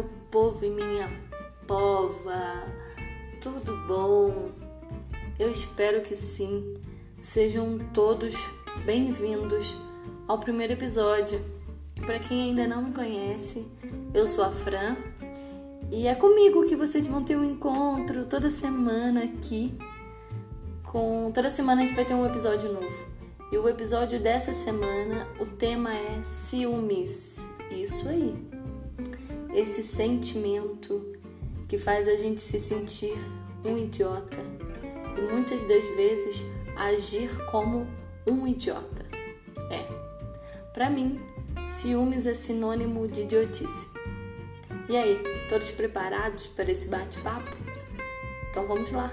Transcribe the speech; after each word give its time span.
meu 0.00 0.10
povo 0.30 0.64
e 0.64 0.70
minha 0.70 1.10
pova, 1.66 2.64
tudo 3.38 3.76
bom? 3.86 4.50
Eu 5.38 5.52
espero 5.52 6.00
que 6.00 6.16
sim. 6.16 6.74
Sejam 7.20 7.78
todos 7.92 8.34
bem-vindos 8.86 9.76
ao 10.26 10.38
primeiro 10.38 10.72
episódio. 10.72 11.38
Para 12.06 12.18
quem 12.18 12.48
ainda 12.48 12.66
não 12.66 12.84
me 12.84 12.94
conhece, 12.94 13.66
eu 14.14 14.26
sou 14.26 14.42
a 14.42 14.50
Fran 14.50 14.96
e 15.90 16.06
é 16.06 16.14
comigo 16.14 16.64
que 16.64 16.76
vocês 16.76 17.06
vão 17.06 17.22
ter 17.22 17.36
um 17.36 17.44
encontro 17.44 18.24
toda 18.24 18.48
semana 18.48 19.24
aqui. 19.24 19.76
Com 20.84 21.30
toda 21.30 21.50
semana 21.50 21.82
a 21.82 21.84
gente 21.84 21.94
vai 21.94 22.06
ter 22.06 22.14
um 22.14 22.24
episódio 22.24 22.72
novo. 22.72 23.06
E 23.52 23.58
o 23.58 23.68
episódio 23.68 24.18
dessa 24.18 24.54
semana, 24.54 25.26
o 25.38 25.44
tema 25.44 25.92
é 25.92 26.22
ciúmes. 26.22 27.44
Isso 27.70 28.08
aí. 28.08 28.49
Esse 29.52 29.82
sentimento 29.82 31.18
que 31.68 31.78
faz 31.78 32.08
a 32.08 32.16
gente 32.16 32.40
se 32.40 32.58
sentir 32.58 33.14
um 33.64 33.76
idiota 33.76 34.38
e 35.16 35.20
muitas 35.32 35.62
das 35.62 35.84
vezes 35.96 36.44
agir 36.76 37.30
como 37.46 37.86
um 38.26 38.46
idiota. 38.46 39.06
É. 39.70 39.86
Para 40.72 40.88
mim, 40.88 41.20
ciúmes 41.66 42.26
é 42.26 42.34
sinônimo 42.34 43.06
de 43.06 43.22
idiotice. 43.22 43.88
E 44.88 44.96
aí, 44.96 45.22
todos 45.48 45.70
preparados 45.70 46.46
para 46.48 46.70
esse 46.70 46.88
bate-papo? 46.88 47.50
Então 48.50 48.66
vamos 48.66 48.90
lá. 48.90 49.12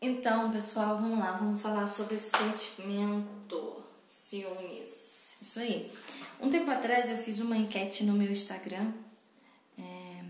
Então, 0.00 0.50
pessoal, 0.50 0.96
vamos 0.98 1.18
lá, 1.18 1.32
vamos 1.32 1.60
falar 1.60 1.86
sobre 1.86 2.18
sentimento, 2.18 3.82
ciúmes. 4.08 5.36
Isso 5.40 5.60
aí. 5.60 5.90
Um 6.40 6.50
tempo 6.50 6.70
atrás 6.70 7.10
eu 7.10 7.16
fiz 7.16 7.38
uma 7.38 7.56
enquete 7.56 8.02
no 8.02 8.14
meu 8.14 8.32
Instagram 8.32 8.92
é, 9.78 10.24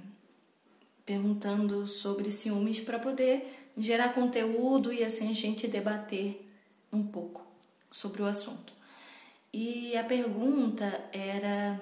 perguntando 1.06 1.86
sobre 1.86 2.30
ciúmes 2.30 2.80
para 2.80 2.98
poder 2.98 3.70
gerar 3.76 4.12
conteúdo 4.12 4.92
e 4.92 5.04
assim 5.04 5.30
a 5.30 5.34
gente 5.34 5.68
debater 5.68 6.46
um 6.92 7.06
pouco 7.06 7.46
sobre 7.90 8.20
o 8.20 8.26
assunto. 8.26 8.72
E 9.52 9.96
a 9.96 10.04
pergunta 10.04 10.84
era 11.12 11.80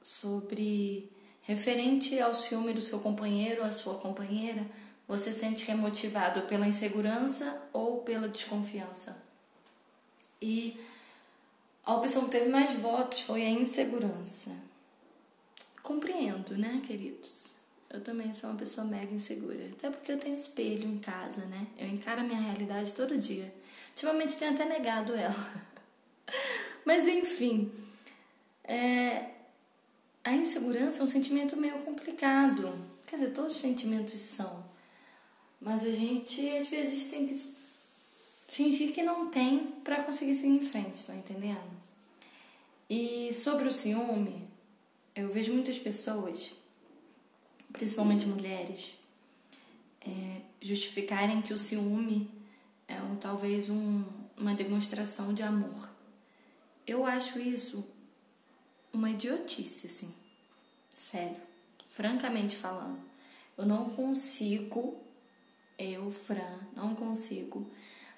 sobre 0.00 1.10
referente 1.42 2.18
ao 2.18 2.32
ciúme 2.32 2.72
do 2.72 2.80
seu 2.80 3.00
companheiro 3.00 3.60
ou 3.60 3.66
a 3.66 3.72
sua 3.72 3.96
companheira 3.96 4.64
você 5.10 5.32
sente 5.32 5.64
que 5.64 5.72
é 5.72 5.74
motivado 5.74 6.42
pela 6.42 6.68
insegurança 6.68 7.60
ou 7.72 8.02
pela 8.02 8.28
desconfiança? 8.28 9.20
E 10.40 10.80
a 11.84 11.94
opção 11.94 12.24
que 12.24 12.30
teve 12.30 12.48
mais 12.48 12.72
votos 12.78 13.20
foi 13.20 13.44
a 13.44 13.50
insegurança. 13.50 14.50
Compreendo, 15.82 16.56
né, 16.56 16.82
queridos? 16.86 17.54
Eu 17.92 18.00
também 18.00 18.32
sou 18.32 18.48
uma 18.48 18.58
pessoa 18.58 18.86
mega 18.86 19.12
insegura. 19.12 19.68
Até 19.72 19.90
porque 19.90 20.12
eu 20.12 20.18
tenho 20.18 20.36
espelho 20.36 20.88
em 20.88 20.98
casa, 20.98 21.44
né? 21.46 21.66
Eu 21.76 21.88
encaro 21.88 22.20
a 22.20 22.24
minha 22.24 22.40
realidade 22.40 22.94
todo 22.94 23.18
dia. 23.18 23.52
Ultimamente 23.90 24.36
tenho 24.36 24.52
até 24.52 24.64
negado 24.64 25.12
ela. 25.14 25.64
Mas 26.86 27.08
enfim, 27.08 27.72
é... 28.62 29.30
a 30.22 30.32
insegurança 30.32 31.00
é 31.00 31.02
um 31.02 31.08
sentimento 31.08 31.56
meio 31.56 31.78
complicado. 31.80 32.72
Quer 33.06 33.16
dizer, 33.16 33.32
todos 33.32 33.56
os 33.56 33.60
sentimentos 33.60 34.20
são. 34.20 34.64
Mas 35.60 35.84
a 35.84 35.90
gente 35.90 36.48
às 36.56 36.68
vezes 36.68 37.10
tem 37.10 37.26
que 37.26 37.34
fingir 38.50 38.92
que 38.92 39.00
não 39.02 39.30
tem 39.30 39.66
para 39.84 40.02
conseguir 40.02 40.34
seguir 40.34 40.56
em 40.56 40.60
frente, 40.60 40.94
estão 40.94 41.16
entendendo? 41.16 41.70
E 42.88 43.32
sobre 43.32 43.68
o 43.68 43.72
ciúme, 43.72 44.48
eu 45.14 45.28
vejo 45.28 45.52
muitas 45.52 45.78
pessoas, 45.78 46.52
principalmente 47.72 48.26
mulheres, 48.26 48.96
é, 50.00 50.40
justificarem 50.60 51.40
que 51.40 51.54
o 51.54 51.58
ciúme 51.58 52.28
é 52.88 53.00
um, 53.00 53.14
talvez 53.14 53.70
um, 53.70 54.04
uma 54.36 54.52
demonstração 54.52 55.32
de 55.32 55.44
amor. 55.44 55.88
Eu 56.84 57.06
acho 57.06 57.38
isso 57.38 57.86
uma 58.92 59.10
idiotice, 59.10 59.86
assim. 59.86 60.12
Sério. 60.92 61.40
Francamente 61.88 62.56
falando. 62.56 63.00
Eu 63.56 63.64
não 63.64 63.90
consigo 63.90 65.00
eu, 65.78 66.10
Fran, 66.10 66.58
não 66.76 66.94
consigo 66.94 67.70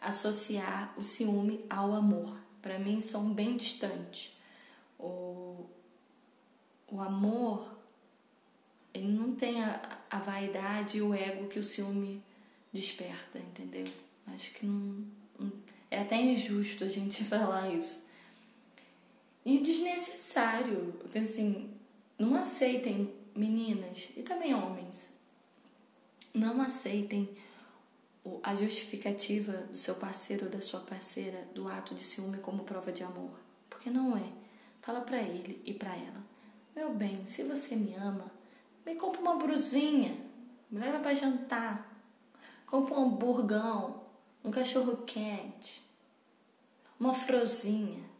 associar 0.03 0.93
o 0.97 1.03
ciúme 1.03 1.65
ao 1.71 1.93
amor. 1.93 2.39
Para 2.61 2.79
mim 2.79 3.01
são 3.01 3.33
bem 3.33 3.57
distantes. 3.57 4.37
O, 4.99 5.67
o 6.91 7.01
amor, 7.01 7.79
ele 8.93 9.13
não 9.13 9.35
tem 9.35 9.63
a, 9.63 9.99
a 10.11 10.19
vaidade 10.19 10.99
e 10.99 11.03
o 11.03 11.15
ego 11.15 11.49
que 11.49 11.59
o 11.59 11.65
ciúme 11.65 12.23
desperta, 12.73 13.39
entendeu? 13.39 13.87
Acho 14.27 14.53
que 14.53 14.67
não, 14.67 15.05
não 15.39 15.53
é 15.91 16.01
até 16.01 16.21
injusto 16.21 16.84
a 16.84 16.89
gente 16.89 17.23
falar 17.25 17.71
isso. 17.71 18.07
E 19.45 19.59
desnecessário. 19.59 20.95
Eu 21.01 21.09
penso 21.09 21.33
assim, 21.33 21.71
não 22.19 22.37
aceitem 22.37 23.13
meninas 23.34 24.11
e 24.17 24.23
também 24.23 24.55
homens. 24.55 25.11
Não 26.33 26.61
aceitem 26.63 27.29
a 28.43 28.55
justificativa 28.55 29.53
do 29.53 29.77
seu 29.77 29.94
parceiro 29.97 30.47
ou 30.47 30.50
da 30.50 30.60
sua 30.60 30.81
parceira 30.81 31.49
do 31.55 31.69
ato 31.69 31.94
de 31.94 32.03
ciúme 32.03 32.38
como 32.38 32.65
prova 32.65 32.93
de 32.93 33.03
amor. 33.03 33.33
Porque 33.69 33.91
não 33.91 34.16
é. 34.16 34.33
Fala 34.81 35.00
para 35.00 35.21
ele 35.21 35.60
e 35.65 35.75
para 35.75 35.94
ela: 35.94 36.25
Meu 36.75 36.93
bem, 36.94 37.27
se 37.27 37.43
você 37.43 37.75
me 37.75 37.94
ama, 37.94 38.31
me 38.87 38.94
compra 38.94 39.21
uma 39.21 39.37
brusinha, 39.37 40.16
me 40.71 40.81
leva 40.81 41.00
para 41.00 41.15
jantar, 41.15 42.05
compra 42.66 42.94
um 42.94 43.06
hamburgão, 43.06 44.03
um 44.44 44.50
cachorro 44.50 44.99
quente, 44.99 45.83
uma 46.99 47.15
frozinha. 47.15 48.10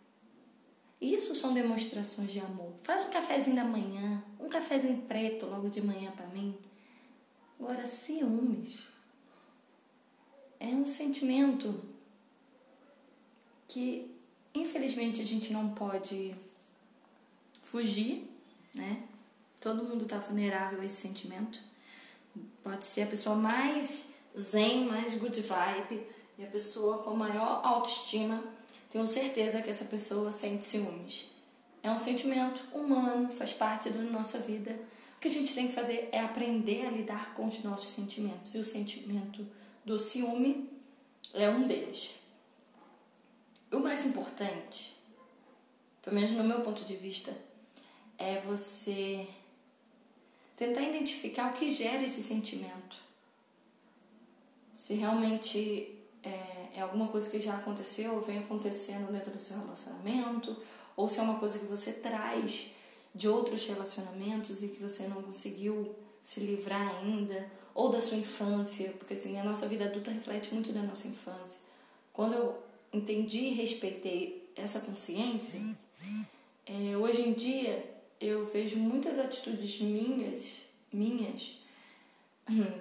Isso 1.01 1.35
são 1.35 1.53
demonstrações 1.53 2.31
de 2.31 2.39
amor. 2.39 2.75
Faz 2.83 3.07
um 3.07 3.11
cafezinho 3.11 3.57
da 3.57 3.65
manhã, 3.65 4.23
um 4.39 4.49
cafezinho 4.49 5.03
preto 5.03 5.47
logo 5.47 5.69
de 5.69 5.81
manhã 5.81 6.13
para 6.13 6.29
mim. 6.29 6.57
Agora, 7.59 7.85
ciúmes 7.87 8.92
é 10.63 10.67
um 10.67 10.87
sentimento 10.87 11.83
que 13.67 14.15
infelizmente 14.55 15.21
a 15.21 15.25
gente 15.25 15.53
não 15.53 15.71
pode 15.71 16.35
fugir, 17.63 18.31
né? 18.73 19.03
Todo 19.61 19.85
mundo 19.85 20.05
está 20.05 20.19
vulnerável 20.19 20.81
a 20.81 20.85
esse 20.85 20.97
sentimento. 20.97 21.61
Pode 22.63 22.87
ser 22.87 23.03
a 23.03 23.07
pessoa 23.07 23.35
mais 23.35 24.07
zen, 24.39 24.87
mais 24.87 25.15
good 25.17 25.41
vibe 25.41 26.07
e 26.39 26.45
a 26.45 26.49
pessoa 26.49 26.99
com 26.99 27.15
maior 27.17 27.61
autoestima. 27.65 28.43
Tenho 28.89 29.07
certeza 29.09 29.61
que 29.63 29.71
essa 29.71 29.87
pessoa 29.87 30.31
sente 30.31 30.65
ciúmes. 30.65 31.27
É 31.83 31.91
um 31.91 31.99
sentimento 31.99 32.65
humano, 32.73 33.33
faz 33.33 33.53
parte 33.53 33.91
da 33.91 34.01
nossa 34.03 34.39
vida. 34.39 34.79
O 35.17 35.21
que 35.21 35.29
a 35.29 35.31
gente 35.31 35.55
tem 35.55 35.67
que 35.67 35.75
fazer 35.75 36.09
é 36.13 36.21
aprender 36.21 36.87
a 36.87 36.91
lidar 36.91 37.35
com 37.35 37.47
os 37.47 37.63
nossos 37.65 37.91
sentimentos. 37.91 38.55
E 38.55 38.59
o 38.59 38.65
sentimento 38.65 39.45
do 39.85 39.99
ciúme 39.99 40.71
é 41.35 41.49
um 41.49 41.67
deles. 41.67 42.15
O 43.73 43.79
mais 43.79 44.05
importante, 44.05 44.95
pelo 46.03 46.15
menos 46.15 46.33
no 46.33 46.45
meu 46.45 46.61
ponto 46.61 46.85
de 46.85 46.95
vista, 46.95 47.35
é 48.19 48.41
você 48.41 49.27
tentar 50.57 50.83
identificar 50.83 51.51
o 51.51 51.55
que 51.55 51.71
gera 51.71 52.05
esse 52.05 52.23
sentimento. 52.23 52.97
Se 54.77 54.95
realmente 54.95 55.99
é, 56.23 56.69
é, 56.77 56.81
alguma 56.81 57.09
coisa 57.09 57.29
que 57.29 57.41
já 57.41 57.57
aconteceu 57.57 58.15
ou 58.15 58.21
vem 58.21 58.39
acontecendo 58.39 59.11
dentro 59.11 59.31
do 59.31 59.41
seu 59.41 59.59
relacionamento, 59.59 60.57
ou 60.97 61.09
se 61.09 61.19
é 61.19 61.23
uma 61.23 61.39
coisa 61.39 61.59
que 61.59 61.65
você 61.65 61.93
traz 61.93 62.73
de 63.15 63.29
outros 63.29 63.67
relacionamentos 63.67 64.63
e 64.63 64.69
que 64.69 64.83
você 64.83 65.09
não 65.09 65.23
conseguiu 65.23 65.95
se 66.23 66.41
livrar 66.41 66.97
ainda, 66.97 67.51
ou 67.75 67.91
da 67.91 68.01
sua 68.01 68.17
infância, 68.17 68.91
porque 68.99 69.15
assim, 69.15 69.39
a 69.39 69.45
nossa 69.45 69.67
vida 69.67 69.85
adulta 69.85 70.11
reflete 70.11 70.53
muito 70.53 70.73
da 70.73 70.83
nossa 70.83 71.09
infância. 71.09 71.63
Quando 72.13 72.35
eu 72.35 72.63
entendi 72.93 73.39
e 73.39 73.55
respeitei 73.55 74.51
essa 74.55 74.81
consciência, 74.81 75.61
é, 76.67 76.97
hoje 76.97 77.23
em 77.23 77.33
dia 77.33 77.93
eu 78.21 78.45
vejo 78.45 78.79
muitas 78.79 79.19
atitudes 79.19 79.81
minhas, 79.81 80.59
minhas, 80.93 81.61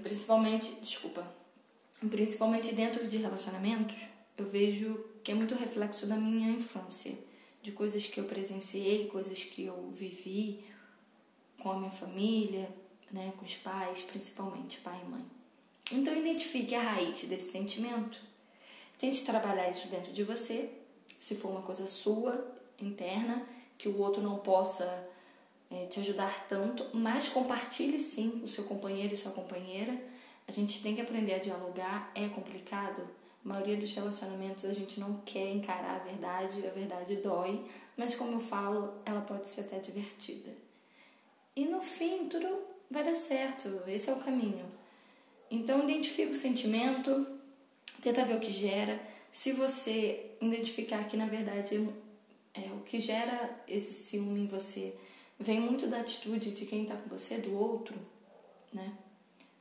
principalmente, 0.03 0.73
desculpa, 0.81 1.25
principalmente 2.09 2.73
dentro 2.73 3.07
de 3.07 3.17
relacionamentos, 3.17 4.01
eu 4.37 4.47
vejo 4.47 5.05
que 5.23 5.31
é 5.31 5.35
muito 5.35 5.55
reflexo 5.55 6.07
da 6.07 6.15
minha 6.15 6.51
infância, 6.51 7.17
de 7.61 7.71
coisas 7.71 8.07
que 8.07 8.19
eu 8.19 8.25
presenciei, 8.25 9.07
coisas 9.07 9.44
que 9.44 9.65
eu 9.65 9.89
vivi 9.91 10.63
com 11.59 11.71
a 11.71 11.77
minha 11.77 11.91
família, 11.91 12.67
né, 13.11 13.33
com 13.37 13.45
os 13.45 13.55
pais, 13.55 14.01
principalmente 14.01 14.79
pai 14.79 14.99
e 15.05 15.09
mãe. 15.09 15.25
Então 15.91 16.15
identifique 16.15 16.73
a 16.73 16.81
raiz 16.81 17.23
desse 17.23 17.51
sentimento. 17.51 18.21
Tente 18.97 19.25
trabalhar 19.25 19.69
isso 19.69 19.87
dentro 19.87 20.13
de 20.13 20.23
você 20.23 20.69
se 21.19 21.35
for 21.35 21.49
uma 21.49 21.61
coisa 21.61 21.85
sua, 21.85 22.51
interna, 22.79 23.45
que 23.77 23.87
o 23.87 23.99
outro 23.99 24.21
não 24.21 24.39
possa 24.39 25.07
é, 25.69 25.85
te 25.85 25.99
ajudar 25.99 26.47
tanto, 26.47 26.85
mas 26.93 27.27
compartilhe 27.27 27.99
sim 27.99 28.41
o 28.43 28.47
seu 28.47 28.63
companheiro 28.63 29.13
e 29.13 29.17
sua 29.17 29.31
companheira. 29.31 29.95
A 30.47 30.51
gente 30.51 30.81
tem 30.81 30.95
que 30.95 31.01
aprender 31.01 31.35
a 31.35 31.39
dialogar, 31.39 32.11
é 32.15 32.27
complicado. 32.29 33.07
A 33.43 33.47
maioria 33.47 33.77
dos 33.77 33.91
relacionamentos 33.93 34.65
a 34.65 34.73
gente 34.73 34.99
não 34.99 35.21
quer 35.25 35.51
encarar 35.51 35.95
a 35.95 36.03
verdade, 36.03 36.65
a 36.65 36.71
verdade 36.71 37.15
dói, 37.17 37.63
mas 37.95 38.15
como 38.15 38.33
eu 38.33 38.39
falo, 38.39 38.93
ela 39.05 39.21
pode 39.21 39.47
ser 39.47 39.61
até 39.61 39.79
divertida. 39.79 40.51
E 41.55 41.65
no 41.65 41.81
fim, 41.81 42.27
tudo 42.27 42.47
vai 42.91 43.03
dar 43.03 43.15
certo, 43.15 43.81
esse 43.88 44.09
é 44.09 44.13
o 44.13 44.19
caminho. 44.19 44.65
Então, 45.49 45.83
identifica 45.83 46.31
o 46.31 46.35
sentimento, 46.35 47.25
tenta 48.01 48.23
ver 48.25 48.35
o 48.35 48.39
que 48.39 48.51
gera. 48.51 49.01
Se 49.31 49.51
você 49.51 50.31
identificar 50.41 51.03
que, 51.07 51.17
na 51.17 51.25
verdade, 51.25 51.89
é, 52.53 52.71
o 52.73 52.81
que 52.81 52.99
gera 52.99 53.63
esse 53.67 53.93
ciúme 53.93 54.41
em 54.41 54.47
você 54.47 54.95
vem 55.39 55.59
muito 55.59 55.88
da 55.88 56.01
atitude 56.01 56.51
de 56.51 56.65
quem 56.65 56.83
está 56.83 56.95
com 56.95 57.09
você, 57.09 57.38
do 57.38 57.53
outro, 57.57 57.99
né? 58.71 58.94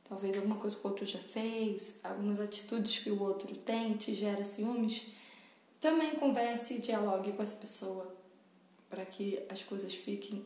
Talvez 0.07 0.35
alguma 0.35 0.57
coisa 0.57 0.75
que 0.75 0.85
o 0.85 0.89
outro 0.89 1.05
já 1.05 1.19
fez, 1.19 1.99
algumas 2.03 2.39
atitudes 2.39 2.99
que 2.99 3.09
o 3.09 3.21
outro 3.21 3.55
tem 3.55 3.95
te 3.95 4.13
gera 4.13 4.43
ciúmes. 4.43 5.07
Também 5.79 6.11
converse 6.15 6.75
e 6.75 6.79
dialogue 6.79 7.31
com 7.31 7.41
essa 7.41 7.55
pessoa 7.55 8.13
para 8.89 9.05
que 9.05 9.41
as 9.49 9.63
coisas 9.63 9.95
fiquem 9.95 10.45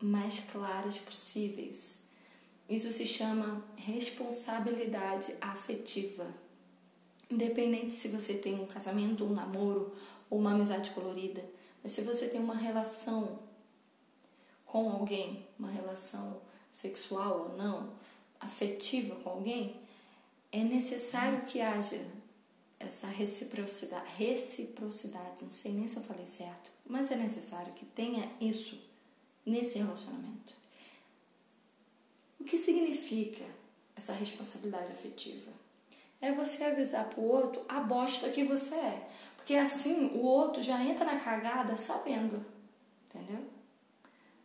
mais 0.00 0.40
claras 0.40 0.96
possíveis. 0.98 2.08
Isso 2.70 2.92
se 2.92 3.04
chama 3.04 3.64
responsabilidade 3.74 5.34
afetiva. 5.40 6.32
Independente 7.28 7.92
se 7.92 8.06
você 8.06 8.34
tem 8.34 8.60
um 8.60 8.66
casamento, 8.66 9.24
um 9.24 9.32
namoro 9.32 9.92
ou 10.30 10.38
uma 10.38 10.52
amizade 10.52 10.92
colorida, 10.92 11.44
mas 11.82 11.90
se 11.90 12.02
você 12.02 12.28
tem 12.28 12.40
uma 12.40 12.54
relação 12.54 13.40
com 14.64 14.88
alguém, 14.88 15.44
uma 15.58 15.68
relação 15.68 16.40
sexual 16.70 17.50
ou 17.50 17.56
não, 17.56 17.92
afetiva 18.38 19.16
com 19.16 19.30
alguém, 19.30 19.74
é 20.52 20.62
necessário 20.62 21.42
que 21.42 21.60
haja 21.60 22.06
essa 22.78 23.08
reciprocidade, 23.08 24.12
reciprocidade, 24.16 25.42
não 25.42 25.50
sei 25.50 25.72
nem 25.72 25.88
se 25.88 25.96
eu 25.96 26.04
falei 26.04 26.24
certo, 26.24 26.70
mas 26.86 27.10
é 27.10 27.16
necessário 27.16 27.72
que 27.72 27.84
tenha 27.84 28.30
isso 28.40 28.80
nesse 29.44 29.78
relacionamento. 29.78 30.59
O 32.40 32.44
que 32.44 32.56
significa 32.56 33.44
essa 33.94 34.12
responsabilidade 34.12 34.92
afetiva? 34.92 35.52
É 36.20 36.32
você 36.32 36.64
avisar 36.64 37.08
pro 37.08 37.22
outro 37.22 37.64
a 37.68 37.80
bosta 37.80 38.30
que 38.30 38.44
você 38.44 38.74
é. 38.74 39.08
Porque 39.36 39.54
assim 39.54 40.08
o 40.14 40.22
outro 40.22 40.62
já 40.62 40.82
entra 40.82 41.04
na 41.04 41.20
cagada 41.20 41.76
sabendo. 41.76 42.44
Entendeu? 43.08 43.44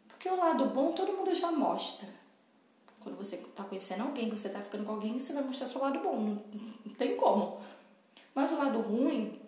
Porque 0.08 0.30
o 0.30 0.36
lado 0.36 0.70
bom 0.70 0.92
todo 0.92 1.14
mundo 1.14 1.34
já 1.34 1.52
mostra. 1.52 2.08
Quando 3.00 3.18
você 3.18 3.36
está 3.36 3.64
conhecendo 3.64 4.04
alguém, 4.04 4.28
quando 4.28 4.38
você 4.38 4.48
está 4.48 4.62
ficando 4.62 4.84
com 4.84 4.92
alguém, 4.92 5.18
você 5.18 5.34
vai 5.34 5.44
mostrar 5.44 5.68
seu 5.68 5.82
lado 5.82 6.00
bom. 6.00 6.18
Não, 6.18 6.44
não 6.86 6.94
tem 6.96 7.16
como. 7.16 7.62
Mas 8.34 8.52
o 8.52 8.58
lado 8.58 8.82
ruim 8.82 9.40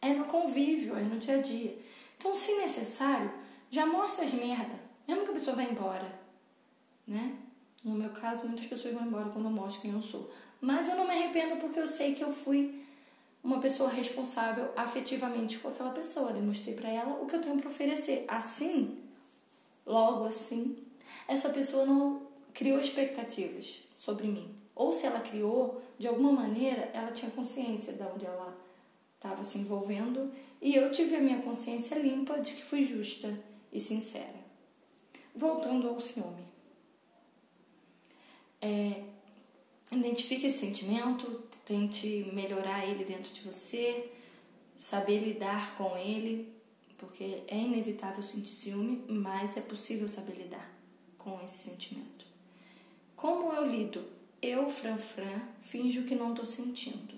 é 0.00 0.12
no 0.12 0.24
convívio, 0.24 0.96
é 0.96 1.02
no 1.02 1.18
dia 1.18 1.38
a 1.38 1.40
dia. 1.40 1.78
Então, 2.18 2.34
se 2.34 2.56
necessário, 2.58 3.32
já 3.70 3.86
mostra 3.86 4.24
as 4.24 4.34
merda, 4.34 4.74
mesmo 5.06 5.24
que 5.24 5.30
a 5.30 5.34
pessoa 5.34 5.56
vá 5.56 5.62
embora, 5.62 6.20
né? 7.06 7.36
No 7.84 7.94
meu 7.94 8.10
caso, 8.10 8.46
muitas 8.46 8.66
pessoas 8.66 8.94
vão 8.94 9.06
embora 9.06 9.28
quando 9.30 9.46
eu 9.46 9.50
mostro 9.50 9.82
quem 9.82 9.92
eu 9.92 10.02
sou. 10.02 10.30
Mas 10.60 10.88
eu 10.88 10.96
não 10.96 11.04
me 11.04 11.10
arrependo 11.10 11.56
porque 11.56 11.78
eu 11.78 11.88
sei 11.88 12.14
que 12.14 12.22
eu 12.22 12.30
fui 12.30 12.82
uma 13.42 13.58
pessoa 13.58 13.90
responsável 13.90 14.70
afetivamente 14.76 15.58
com 15.58 15.68
aquela 15.68 15.90
pessoa. 15.90 16.32
Demonstrei 16.32 16.74
para 16.74 16.88
ela 16.88 17.20
o 17.20 17.26
que 17.26 17.34
eu 17.34 17.40
tenho 17.40 17.56
para 17.56 17.68
oferecer. 17.68 18.24
Assim, 18.28 18.98
logo 19.84 20.24
assim, 20.24 20.76
essa 21.26 21.48
pessoa 21.48 21.84
não 21.84 22.22
criou 22.54 22.78
expectativas 22.78 23.80
sobre 23.94 24.28
mim. 24.28 24.54
Ou 24.74 24.92
se 24.92 25.06
ela 25.06 25.20
criou, 25.20 25.82
de 25.98 26.06
alguma 26.06 26.32
maneira, 26.32 26.90
ela 26.94 27.10
tinha 27.10 27.30
consciência 27.30 27.94
de 27.94 28.02
onde 28.02 28.24
ela 28.24 28.56
estava 29.16 29.42
se 29.44 29.58
envolvendo 29.58 30.32
e 30.60 30.74
eu 30.74 30.90
tive 30.90 31.16
a 31.16 31.20
minha 31.20 31.40
consciência 31.40 31.96
limpa 31.96 32.40
de 32.40 32.54
que 32.54 32.64
fui 32.64 32.82
justa 32.82 33.36
e 33.72 33.78
sincera. 33.78 34.42
Voltando 35.34 35.88
ao 35.88 36.00
ciúme. 36.00 36.51
É, 38.62 39.02
identifique 39.90 40.46
esse 40.46 40.58
sentimento, 40.58 41.42
tente 41.64 42.30
melhorar 42.32 42.86
ele 42.86 43.04
dentro 43.04 43.34
de 43.34 43.40
você, 43.40 44.10
saber 44.76 45.18
lidar 45.18 45.74
com 45.76 45.96
ele, 45.96 46.52
porque 46.96 47.42
é 47.48 47.56
inevitável 47.56 48.22
sentir 48.22 48.52
ciúme, 48.52 49.04
mas 49.08 49.56
é 49.56 49.60
possível 49.60 50.06
saber 50.06 50.34
lidar 50.34 50.72
com 51.18 51.40
esse 51.42 51.70
sentimento. 51.70 52.24
Como 53.16 53.52
eu 53.52 53.66
lido? 53.66 54.04
Eu, 54.40 54.68
Fran 54.68 54.96
Fran, 54.96 55.40
finjo 55.60 56.04
que 56.04 56.14
não 56.14 56.30
estou 56.30 56.46
sentindo. 56.46 57.14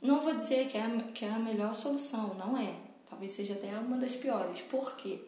Não 0.00 0.20
vou 0.20 0.34
dizer 0.34 0.68
que 0.68 0.76
é, 0.76 0.82
a, 0.82 1.00
que 1.12 1.24
é 1.24 1.28
a 1.28 1.38
melhor 1.38 1.74
solução, 1.74 2.34
não 2.34 2.58
é. 2.58 2.74
Talvez 3.08 3.32
seja 3.32 3.54
até 3.54 3.68
uma 3.78 3.98
das 3.98 4.16
piores. 4.16 4.62
Por 4.62 4.96
quê? 4.96 5.20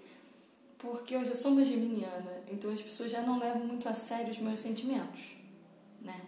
Porque 0.84 1.16
eu 1.16 1.24
já 1.24 1.34
sou 1.34 1.50
uma 1.50 1.64
geminiana, 1.64 2.42
então 2.46 2.70
as 2.70 2.82
pessoas 2.82 3.10
já 3.10 3.22
não 3.22 3.38
levam 3.38 3.64
muito 3.64 3.88
a 3.88 3.94
sério 3.94 4.30
os 4.30 4.38
meus 4.38 4.60
sentimentos, 4.60 5.34
né? 6.02 6.20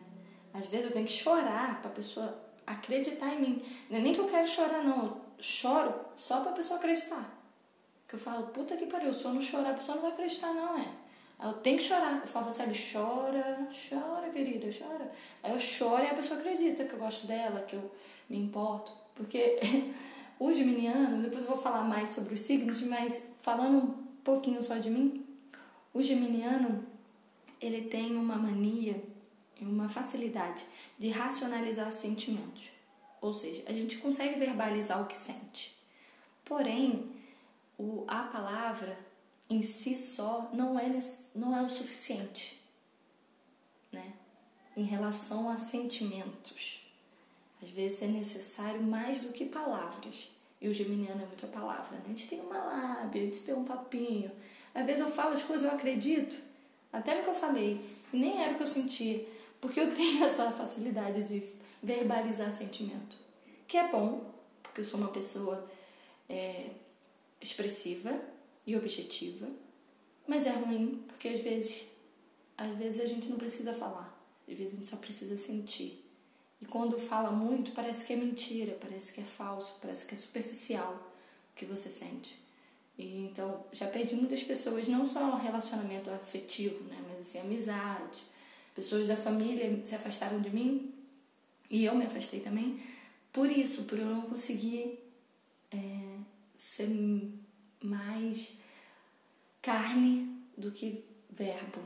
Às 0.55 0.65
vezes 0.67 0.87
eu 0.87 0.93
tenho 0.93 1.05
que 1.05 1.13
chorar 1.13 1.83
para 1.83 1.91
a 1.91 1.95
pessoa 1.95 2.35
acreditar 2.67 3.35
em 3.35 3.41
mim. 3.41 3.63
Não 3.91 3.99
é 3.99 4.01
nem 4.01 4.15
que 4.15 4.21
eu 4.21 4.27
quero 4.27 4.47
chorar, 4.47 4.83
não. 4.83 5.05
Eu 5.05 5.23
choro 5.39 5.95
só 6.17 6.41
para 6.41 6.53
a 6.53 6.55
pessoa 6.55 6.79
acreditar. 6.79 7.39
Que 8.09 8.15
eu 8.15 8.19
falo, 8.19 8.47
puta 8.47 8.79
que 8.79 8.87
pariu, 8.87 9.13
se 9.13 9.27
eu 9.27 9.35
não 9.35 9.43
chorar, 9.43 9.73
a 9.73 9.75
pessoa 9.75 9.97
não 9.97 10.03
vai 10.05 10.13
acreditar, 10.13 10.55
não, 10.55 10.79
é. 10.79 10.89
Aí 11.39 11.51
eu 11.51 11.55
tenho 11.59 11.77
que 11.77 11.85
chorar. 11.85 12.21
Eu 12.23 12.27
falo 12.27 12.49
assim, 12.49 12.63
chora, 12.93 13.69
chora, 13.91 14.31
querida, 14.31 14.69
chora. 14.73 15.13
Aí 15.43 15.53
eu 15.53 15.61
choro 15.61 16.03
e 16.03 16.07
a 16.09 16.15
pessoa 16.15 16.41
acredita 16.41 16.87
que 16.87 16.95
eu 16.95 16.99
gosto 16.99 17.27
dela, 17.27 17.61
que 17.61 17.77
eu 17.77 17.93
me 18.31 18.39
importo. 18.39 18.91
Porque 19.15 19.61
o 20.41 20.51
geminiano, 20.51 21.21
depois 21.23 21.45
eu 21.45 21.51
vou 21.51 21.59
falar 21.59 21.83
mais 21.83 22.09
sobre 22.09 22.33
os 22.33 22.41
signos, 22.41 22.81
mas 22.81 23.33
falando 23.39 24.06
pouquinho 24.27 24.61
só 24.61 24.77
de 24.77 24.91
mim, 24.91 25.25
o 25.95 26.03
geminiano, 26.03 26.85
ele 27.61 27.83
tem 27.83 28.17
uma 28.17 28.35
mania 28.35 29.01
e 29.61 29.65
uma 29.65 29.89
facilidade 29.89 30.65
de 30.99 31.09
racionalizar 31.11 31.93
sentimentos. 31.93 32.65
Ou 33.21 33.33
seja, 33.33 33.63
a 33.69 33.73
gente 33.73 33.99
consegue 33.99 34.37
verbalizar 34.37 35.01
o 35.01 35.07
que 35.07 35.17
sente. 35.17 35.77
Porém, 36.45 37.09
o, 37.79 38.05
a 38.09 38.25
palavra 38.25 38.99
em 39.49 39.63
si 39.63 39.97
só 39.97 40.51
não 40.53 40.77
é, 40.77 40.91
não 41.33 41.57
é 41.57 41.63
o 41.63 41.71
suficiente, 41.71 42.61
né? 43.93 44.13
Em 44.77 44.83
relação 44.83 45.49
a 45.49 45.57
sentimentos. 45.57 46.83
Às 47.63 47.71
vezes 47.71 48.03
é 48.03 48.09
necessário 48.09 48.83
mais 48.83 49.21
do 49.21 49.33
que 49.33 49.47
palavras. 49.47 50.36
E 50.61 50.69
o 50.69 50.73
geminiano 50.73 51.23
é 51.23 51.27
muita 51.27 51.47
palavra, 51.47 51.97
né? 51.97 52.03
A 52.05 52.09
gente 52.09 52.29
tem 52.29 52.41
uma 52.41 52.59
lábia, 52.59 53.23
a 53.23 53.25
gente 53.27 53.43
tem 53.43 53.55
um 53.55 53.65
papinho. 53.65 54.31
Às 54.75 54.87
vezes 54.87 55.01
eu 55.01 55.11
falo 55.11 55.33
as 55.33 55.43
coisas, 55.43 55.67
eu 55.67 55.75
acredito, 55.75 56.37
até 56.93 57.17
no 57.17 57.23
que 57.23 57.31
eu 57.31 57.35
falei, 57.35 57.81
e 58.13 58.17
nem 58.17 58.43
era 58.43 58.53
o 58.53 58.57
que 58.57 58.63
eu 58.63 58.67
sentia, 58.67 59.27
porque 59.61 59.81
eu 59.81 59.93
tenho 59.95 60.25
essa 60.25 60.51
facilidade 60.53 61.23
de 61.25 61.43
verbalizar 61.83 62.51
sentimento. 62.51 63.19
Que 63.67 63.77
é 63.77 63.89
bom, 63.89 64.33
porque 64.63 64.81
eu 64.81 64.85
sou 64.85 64.99
uma 64.99 65.09
pessoa 65.09 65.69
é, 66.29 66.71
expressiva 67.41 68.19
e 68.67 68.77
objetiva, 68.77 69.49
mas 70.27 70.47
é 70.47 70.51
ruim, 70.51 71.05
porque 71.07 71.29
às 71.29 71.41
vezes, 71.41 71.87
às 72.57 72.77
vezes 72.77 73.01
a 73.01 73.07
gente 73.07 73.29
não 73.29 73.37
precisa 73.37 73.73
falar, 73.75 74.19
às 74.49 74.57
vezes 74.57 74.73
a 74.73 74.77
gente 74.77 74.89
só 74.89 74.97
precisa 74.97 75.37
sentir. 75.37 76.06
E 76.61 76.65
quando 76.65 76.99
fala 76.99 77.31
muito, 77.31 77.73
parece 77.73 78.05
que 78.05 78.13
é 78.13 78.17
mentira, 78.17 78.77
parece 78.81 79.13
que 79.13 79.21
é 79.21 79.25
falso, 79.25 79.79
parece 79.81 80.07
que 80.07 80.15
é 80.15 80.17
superficial 80.17 80.95
o 81.53 81.55
que 81.55 81.65
você 81.65 81.91
sente. 81.91 82.39
E 82.99 83.27
então, 83.27 83.65
já 83.73 83.87
perdi 83.87 84.15
muitas 84.15 84.43
pessoas, 84.43 84.89
não 84.89 85.05
só 85.05 85.35
relacionamento 85.37 86.11
afetivo, 86.11 86.83
né, 86.85 86.97
mas 87.09 87.21
assim, 87.21 87.41
amizade. 87.41 88.25
Pessoas 88.75 89.07
da 89.07 89.17
família 89.17 89.85
se 89.85 89.95
afastaram 89.95 90.41
de 90.41 90.51
mim 90.51 90.95
e 91.71 91.85
eu 91.85 91.95
me 91.95 92.07
afastei 92.07 92.41
também 92.41 92.81
por 93.37 93.51
isso, 93.51 93.85
por 93.85 93.99
eu 93.99 94.07
não 94.07 94.23
conseguir 94.23 94.99
é, 95.71 96.19
ser 96.55 96.89
mais 97.83 98.55
carne 99.61 100.43
do 100.57 100.73
que 100.73 101.05
verbo, 101.29 101.81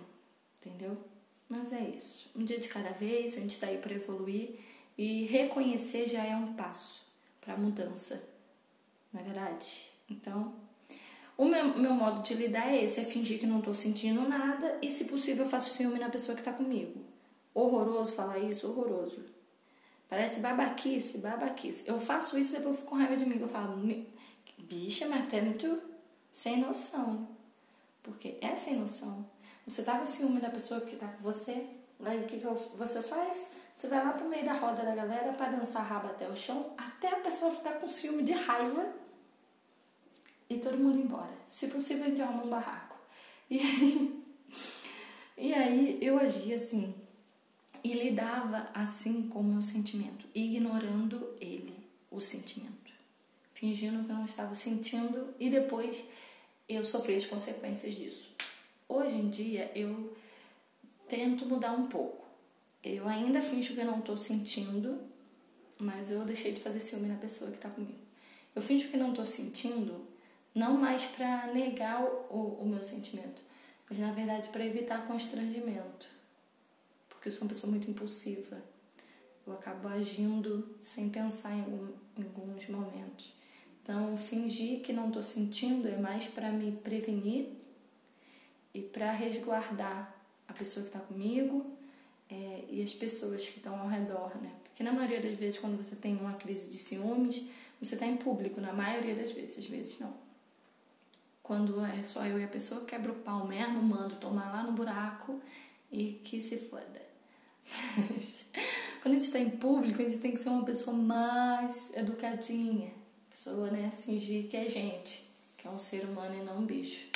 entendeu? 0.61 1.10
Mas 1.51 1.73
é 1.73 1.81
isso. 1.81 2.31
Um 2.37 2.45
dia 2.45 2.61
de 2.61 2.69
cada 2.69 2.91
vez, 2.91 3.37
a 3.37 3.41
gente 3.41 3.51
está 3.51 3.67
aí 3.67 3.79
para 3.79 3.93
evoluir 3.93 4.61
e 4.97 5.25
reconhecer 5.25 6.07
já 6.07 6.25
é 6.25 6.37
um 6.37 6.55
passo 6.55 7.05
para 7.41 7.57
mudança, 7.57 8.23
não 9.13 9.21
é 9.21 9.25
verdade? 9.25 9.91
Então, 10.09 10.55
o 11.37 11.47
meu, 11.47 11.77
meu 11.77 11.93
modo 11.93 12.23
de 12.23 12.35
lidar 12.35 12.73
é 12.73 12.85
esse: 12.85 13.01
é 13.01 13.05
fingir 13.05 13.41
que 13.41 13.47
não 13.47 13.59
estou 13.59 13.75
sentindo 13.75 14.29
nada 14.29 14.79
e, 14.81 14.89
se 14.89 15.07
possível, 15.07 15.45
eu 15.45 15.51
faço 15.51 15.75
ciúme 15.75 15.99
na 15.99 16.09
pessoa 16.09 16.37
que 16.37 16.41
está 16.41 16.53
comigo. 16.53 17.01
Horroroso 17.53 18.13
falar 18.13 18.39
isso, 18.39 18.69
horroroso. 18.69 19.25
Parece 20.09 20.41
babaquice, 20.41 21.19
babaquice. 21.19 21.89
Eu 21.89 21.99
faço 21.99 22.39
isso 22.39 22.53
depois 22.53 22.77
eu 22.77 22.79
fico 22.81 22.91
com 22.91 22.97
raiva 22.97 23.17
de 23.17 23.25
mim. 23.25 23.39
Eu 23.41 23.49
falo, 23.49 23.77
bicha, 24.59 25.09
mas 25.09 25.33
é 25.33 25.41
muito 25.41 25.83
sem 26.31 26.61
noção. 26.61 27.29
Porque 28.03 28.37
é 28.41 28.55
sem 28.55 28.77
noção. 28.77 29.27
Você 29.71 29.85
tá 29.85 29.97
com 29.97 30.05
ciúme 30.05 30.41
da 30.41 30.51
pessoa 30.51 30.81
que 30.81 30.97
tá 30.97 31.07
com 31.07 31.23
você, 31.23 31.65
aí 32.05 32.25
o 32.25 32.27
que, 32.27 32.41
que 32.41 32.47
você 32.77 33.01
faz? 33.01 33.53
Você 33.73 33.87
vai 33.87 34.05
lá 34.05 34.13
pro 34.13 34.29
meio 34.29 34.45
da 34.45 34.55
roda 34.55 34.83
da 34.83 34.93
galera 34.93 35.33
para 35.33 35.53
dançar 35.53 35.83
a 35.83 35.85
raba 35.85 36.09
até 36.09 36.29
o 36.29 36.35
chão, 36.35 36.75
até 36.77 37.13
a 37.13 37.21
pessoa 37.21 37.55
ficar 37.55 37.75
com 37.75 37.87
ciúme 37.87 38.25
de 38.25 38.33
raiva 38.33 38.93
e 40.49 40.59
todo 40.59 40.77
mundo 40.77 40.99
embora. 40.99 41.31
Se 41.49 41.69
possível, 41.69 42.05
a 42.05 42.09
gente 42.09 42.21
arruma 42.21 42.43
um 42.43 42.51
barraco. 42.51 42.97
E 43.49 43.61
aí, 43.61 44.25
e 45.39 45.55
aí 45.55 45.99
eu 46.03 46.19
agia 46.19 46.57
assim 46.57 46.93
e 47.85 47.93
lidava 47.93 48.69
assim 48.75 49.29
com 49.29 49.39
o 49.39 49.45
meu 49.45 49.63
sentimento, 49.63 50.27
ignorando 50.35 51.37
ele, 51.41 51.79
o 52.11 52.21
sentimento, 52.21 52.93
fingindo 53.55 54.05
que 54.05 54.11
eu 54.11 54.17
não 54.17 54.25
estava 54.25 54.53
sentindo 54.57 55.33
e 55.39 55.49
depois 55.49 56.03
eu 56.69 56.85
sofri 56.85 57.15
as 57.15 57.25
consequências 57.25 57.95
disso. 57.95 58.35
Hoje 58.91 59.15
em 59.15 59.31
dia 59.31 59.71
eu 59.73 60.17
tento 61.07 61.47
mudar 61.47 61.71
um 61.71 61.87
pouco. 61.87 62.27
Eu 62.83 63.07
ainda 63.07 63.41
finjo 63.41 63.77
que 63.77 63.85
não 63.85 64.01
estou 64.01 64.17
sentindo, 64.17 65.01
mas 65.79 66.11
eu 66.11 66.25
deixei 66.25 66.51
de 66.51 66.61
fazer 66.61 66.81
ciúme 66.81 67.07
na 67.07 67.15
pessoa 67.15 67.53
que 67.53 67.57
está 67.59 67.69
comigo. 67.69 68.01
Eu 68.53 68.61
finjo 68.61 68.89
que 68.89 68.97
não 68.97 69.11
estou 69.11 69.25
sentindo, 69.25 70.09
não 70.53 70.77
mais 70.77 71.07
para 71.07 71.47
negar 71.53 72.03
o, 72.03 72.59
o 72.61 72.67
meu 72.67 72.83
sentimento, 72.83 73.41
mas 73.89 74.01
na 74.01 74.11
verdade 74.11 74.49
para 74.49 74.67
evitar 74.67 75.07
constrangimento. 75.07 76.09
Porque 77.09 77.29
eu 77.29 77.33
sou 77.33 77.43
uma 77.43 77.51
pessoa 77.51 77.71
muito 77.71 77.89
impulsiva. 77.89 78.61
Eu 79.47 79.53
acabo 79.53 79.87
agindo 79.87 80.77
sem 80.83 81.09
pensar 81.09 81.53
em, 81.53 81.95
em 82.19 82.25
alguns 82.25 82.67
momentos. 82.67 83.33
Então, 83.85 84.17
fingir 84.17 84.81
que 84.81 84.93
não 84.93 85.07
estou 85.07 85.23
sentindo 85.23 85.87
é 85.87 85.97
mais 85.97 86.27
para 86.27 86.51
me 86.51 86.73
prevenir 86.73 87.60
e 88.73 88.81
para 88.81 89.11
resguardar 89.13 90.15
a 90.47 90.53
pessoa 90.53 90.85
que 90.85 90.91
está 90.91 91.01
comigo 91.01 91.67
é, 92.29 92.65
e 92.69 92.83
as 92.83 92.93
pessoas 92.93 93.49
que 93.49 93.59
estão 93.59 93.79
ao 93.81 93.89
redor, 93.89 94.37
né? 94.41 94.53
Porque 94.65 94.83
na 94.83 94.93
maioria 94.93 95.21
das 95.21 95.35
vezes, 95.35 95.59
quando 95.59 95.77
você 95.77 95.97
tem 95.97 96.17
uma 96.17 96.35
crise 96.35 96.71
de 96.71 96.79
ciúmes, 96.79 97.47
você 97.81 97.95
está 97.95 98.07
em 98.07 98.17
público, 98.17 98.61
na 98.61 98.73
maioria 98.73 99.15
das 99.15 99.33
vezes, 99.33 99.59
às 99.59 99.67
vezes 99.67 99.99
não. 99.99 100.15
Quando 101.43 101.85
é 101.85 102.05
só 102.05 102.25
eu 102.25 102.39
e 102.39 102.45
a 102.45 102.49
pessoa, 102.49 102.85
quebra 102.85 103.11
o 103.11 103.17
pau 103.17 103.47
mesmo, 103.47 103.83
mando 103.83 104.17
tomar 104.17 104.53
lá 104.53 104.63
no 104.63 104.73
buraco 104.73 105.41
e 105.91 106.21
que 106.25 106.41
se 106.41 106.57
foda. 106.57 107.03
quando 109.03 109.15
a 109.15 109.19
gente 109.19 109.27
está 109.27 109.39
em 109.39 109.51
público, 109.51 110.01
a 110.01 110.05
gente 110.05 110.19
tem 110.19 110.33
que 110.33 110.39
ser 110.39 110.51
uma 110.51 110.65
pessoa 110.65 110.97
mais 110.97 111.93
educadinha. 111.97 112.93
Pessoa, 113.29 113.71
né? 113.71 113.91
Fingir 114.05 114.49
que 114.49 114.57
é 114.57 114.69
gente, 114.69 115.29
que 115.57 115.67
é 115.67 115.71
um 115.71 115.79
ser 115.79 116.05
humano 116.05 116.37
e 116.37 116.45
não 116.45 116.59
um 116.59 116.67
bicho. 116.67 117.09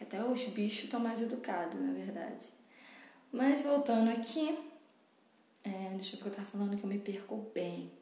Que 0.00 0.04
até 0.04 0.24
os 0.24 0.42
bichos 0.44 0.84
estão 0.84 0.98
mais 0.98 1.20
educados, 1.20 1.78
na 1.78 1.92
verdade. 1.92 2.46
Mas 3.30 3.60
voltando 3.60 4.10
aqui, 4.10 4.58
é, 5.62 5.90
deixa 5.90 6.16
eu 6.16 6.20
ver 6.22 6.28
o 6.28 6.32
que 6.32 6.40
eu 6.40 6.44
falando 6.46 6.74
que 6.74 6.84
eu 6.84 6.88
me 6.88 6.98
perco 6.98 7.50
bem. 7.54 7.92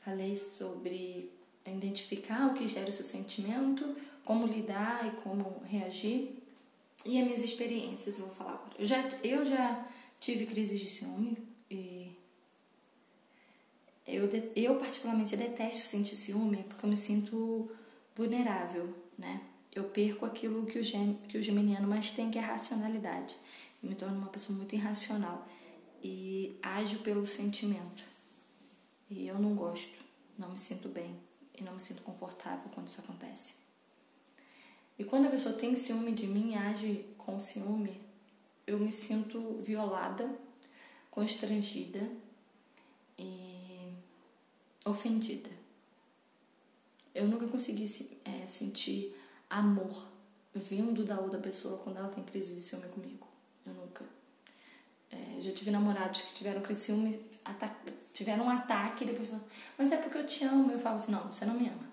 Falei 0.00 0.36
sobre 0.36 1.32
identificar 1.64 2.48
o 2.48 2.54
que 2.54 2.68
gera 2.68 2.90
o 2.90 2.92
seu 2.92 3.04
sentimento, 3.04 3.96
como 4.26 4.46
lidar 4.46 5.06
e 5.06 5.22
como 5.22 5.62
reagir. 5.64 6.36
E 7.02 7.18
as 7.18 7.24
minhas 7.24 7.42
experiências, 7.42 8.18
eu 8.18 8.26
vou 8.26 8.34
falar 8.34 8.52
agora. 8.52 8.74
Eu 8.78 8.84
já, 8.84 9.08
eu 9.24 9.42
já 9.42 9.88
tive 10.20 10.44
crises 10.44 10.78
de 10.78 10.90
ciúme 10.90 11.34
e 11.70 12.12
eu, 14.06 14.28
eu 14.54 14.76
particularmente 14.76 15.34
detesto 15.34 15.86
sentir 15.86 16.14
ciúme 16.14 16.62
porque 16.64 16.84
eu 16.84 16.90
me 16.90 16.96
sinto 16.96 17.70
vulnerável, 18.14 18.94
né? 19.16 19.40
Eu 19.76 19.84
perco 19.84 20.24
aquilo 20.24 20.64
que 20.64 20.78
o, 20.78 20.82
gem, 20.82 21.20
que 21.28 21.36
o 21.36 21.42
geminiano 21.42 21.86
mais 21.86 22.10
tem, 22.10 22.30
que 22.30 22.38
é 22.38 22.42
a 22.42 22.46
racionalidade. 22.46 23.36
Eu 23.82 23.90
me 23.90 23.94
torno 23.94 24.16
uma 24.16 24.28
pessoa 24.28 24.56
muito 24.56 24.74
irracional 24.74 25.46
e 26.02 26.58
ajo 26.62 27.00
pelo 27.00 27.26
sentimento. 27.26 28.02
E 29.10 29.28
eu 29.28 29.38
não 29.38 29.54
gosto, 29.54 30.02
não 30.38 30.48
me 30.48 30.58
sinto 30.58 30.88
bem 30.88 31.14
e 31.54 31.62
não 31.62 31.74
me 31.74 31.80
sinto 31.82 32.00
confortável 32.00 32.70
quando 32.72 32.88
isso 32.88 33.02
acontece. 33.02 33.56
E 34.98 35.04
quando 35.04 35.26
a 35.26 35.30
pessoa 35.30 35.54
tem 35.54 35.74
ciúme 35.74 36.12
de 36.12 36.26
mim 36.26 36.52
e 36.52 36.54
age 36.54 37.04
com 37.18 37.38
ciúme, 37.38 38.00
eu 38.66 38.78
me 38.78 38.90
sinto 38.90 39.60
violada, 39.60 40.34
constrangida 41.10 42.00
e 43.18 43.92
ofendida. 44.86 45.50
Eu 47.14 47.28
nunca 47.28 47.46
consegui 47.46 47.84
é, 48.24 48.46
sentir 48.46 49.14
amor 49.48 50.06
vindo 50.54 51.04
da 51.04 51.20
outra 51.20 51.38
pessoa 51.38 51.78
quando 51.78 51.98
ela 51.98 52.08
tem 52.08 52.24
crise 52.24 52.54
de 52.54 52.62
ciúme 52.62 52.88
comigo. 52.88 53.26
Eu 53.64 53.74
nunca. 53.74 54.04
É, 55.10 55.40
já 55.40 55.52
tive 55.52 55.70
namorados 55.70 56.22
que 56.22 56.34
tiveram 56.34 56.60
crise 56.62 56.80
de 56.80 56.86
ciúme, 56.86 57.20
tiveram 58.12 58.46
um 58.46 58.50
ataque 58.50 59.04
e 59.04 59.06
depois 59.06 59.28
falaram, 59.28 59.48
mas 59.76 59.92
é 59.92 59.96
porque 59.98 60.18
eu 60.18 60.26
te 60.26 60.44
amo. 60.44 60.70
Eu 60.70 60.78
falo 60.78 60.96
assim, 60.96 61.12
não, 61.12 61.30
você 61.30 61.44
não 61.44 61.54
me 61.54 61.68
ama. 61.68 61.86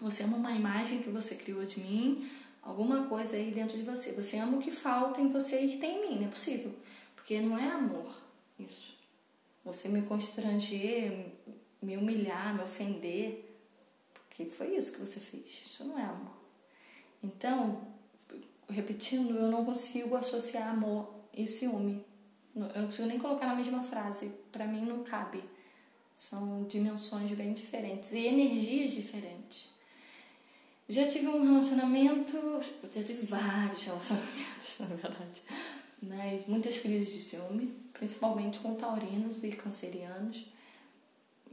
Você 0.00 0.22
ama 0.22 0.36
uma 0.36 0.52
imagem 0.52 1.02
que 1.02 1.10
você 1.10 1.34
criou 1.34 1.64
de 1.64 1.80
mim, 1.80 2.30
alguma 2.62 3.06
coisa 3.06 3.36
aí 3.36 3.50
dentro 3.50 3.76
de 3.76 3.82
você. 3.82 4.12
Você 4.12 4.38
ama 4.38 4.56
o 4.58 4.60
que 4.60 4.70
falta 4.70 5.20
em 5.20 5.32
você 5.32 5.60
e 5.60 5.68
que 5.68 5.78
tem 5.78 5.98
em 5.98 6.08
mim, 6.08 6.18
não 6.20 6.26
é 6.26 6.30
possível. 6.30 6.74
Porque 7.16 7.40
não 7.40 7.58
é 7.58 7.68
amor 7.68 8.10
isso. 8.58 8.96
Você 9.64 9.88
me 9.88 10.02
constranger, 10.02 11.32
me 11.82 11.96
humilhar, 11.96 12.54
me 12.54 12.62
ofender, 12.62 13.54
porque 14.14 14.46
foi 14.46 14.76
isso 14.76 14.92
que 14.92 15.00
você 15.00 15.20
fez. 15.20 15.62
Isso 15.66 15.84
não 15.84 15.98
é 15.98 16.04
amor. 16.04 16.37
Então, 17.22 17.80
repetindo, 18.68 19.36
eu 19.36 19.50
não 19.50 19.64
consigo 19.64 20.16
associar 20.16 20.68
amor 20.68 21.14
e 21.32 21.46
ciúme. 21.46 22.04
Eu 22.54 22.62
não 22.62 22.86
consigo 22.86 23.08
nem 23.08 23.18
colocar 23.18 23.46
na 23.46 23.54
mesma 23.54 23.82
frase. 23.82 24.32
Para 24.50 24.66
mim 24.66 24.84
não 24.84 25.02
cabe. 25.02 25.42
São 26.14 26.64
dimensões 26.64 27.30
bem 27.32 27.52
diferentes 27.52 28.12
e 28.12 28.26
energias 28.26 28.92
diferentes. 28.92 29.70
Já 30.88 31.06
tive 31.06 31.28
um 31.28 31.46
relacionamento, 31.46 32.36
já 32.90 33.02
tive 33.02 33.26
vários 33.26 33.84
relacionamentos, 33.84 34.78
na 34.80 34.86
verdade, 34.86 35.42
mas 36.02 36.46
muitas 36.46 36.78
crises 36.78 37.12
de 37.12 37.20
ciúme, 37.20 37.66
principalmente 37.92 38.58
com 38.58 38.74
taurinos 38.74 39.44
e 39.44 39.50
cancerianos. 39.50 40.46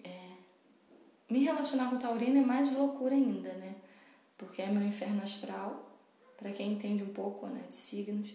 É, 0.01 0.29
me 1.29 1.43
relacionar 1.43 1.89
com 1.89 1.98
taurino 1.98 2.38
é 2.38 2.45
mais 2.45 2.72
loucura 2.72 3.13
ainda, 3.13 3.51
né? 3.55 3.75
Porque 4.38 4.62
é 4.62 4.70
meu 4.70 4.84
inferno 4.84 5.22
astral, 5.22 5.92
para 6.38 6.51
quem 6.51 6.74
entende 6.74 7.04
um 7.04 7.13
pouco 7.13 7.48
né, 7.48 7.63
de 7.70 7.75
signos. 7.75 8.34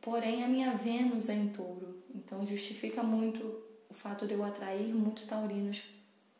Porém, 0.00 0.44
a 0.44 0.48
minha 0.48 0.76
Vênus 0.76 1.28
é 1.28 1.34
em 1.34 1.48
touro, 1.48 2.02
então 2.14 2.44
justifica 2.44 3.02
muito 3.02 3.40
o 3.88 3.94
fato 3.94 4.26
de 4.26 4.34
eu 4.34 4.42
atrair 4.42 4.94
muito 4.94 5.26
taurinos 5.26 5.82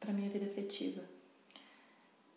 para 0.00 0.12
minha 0.12 0.28
vida 0.28 0.46
afetiva 0.46 1.02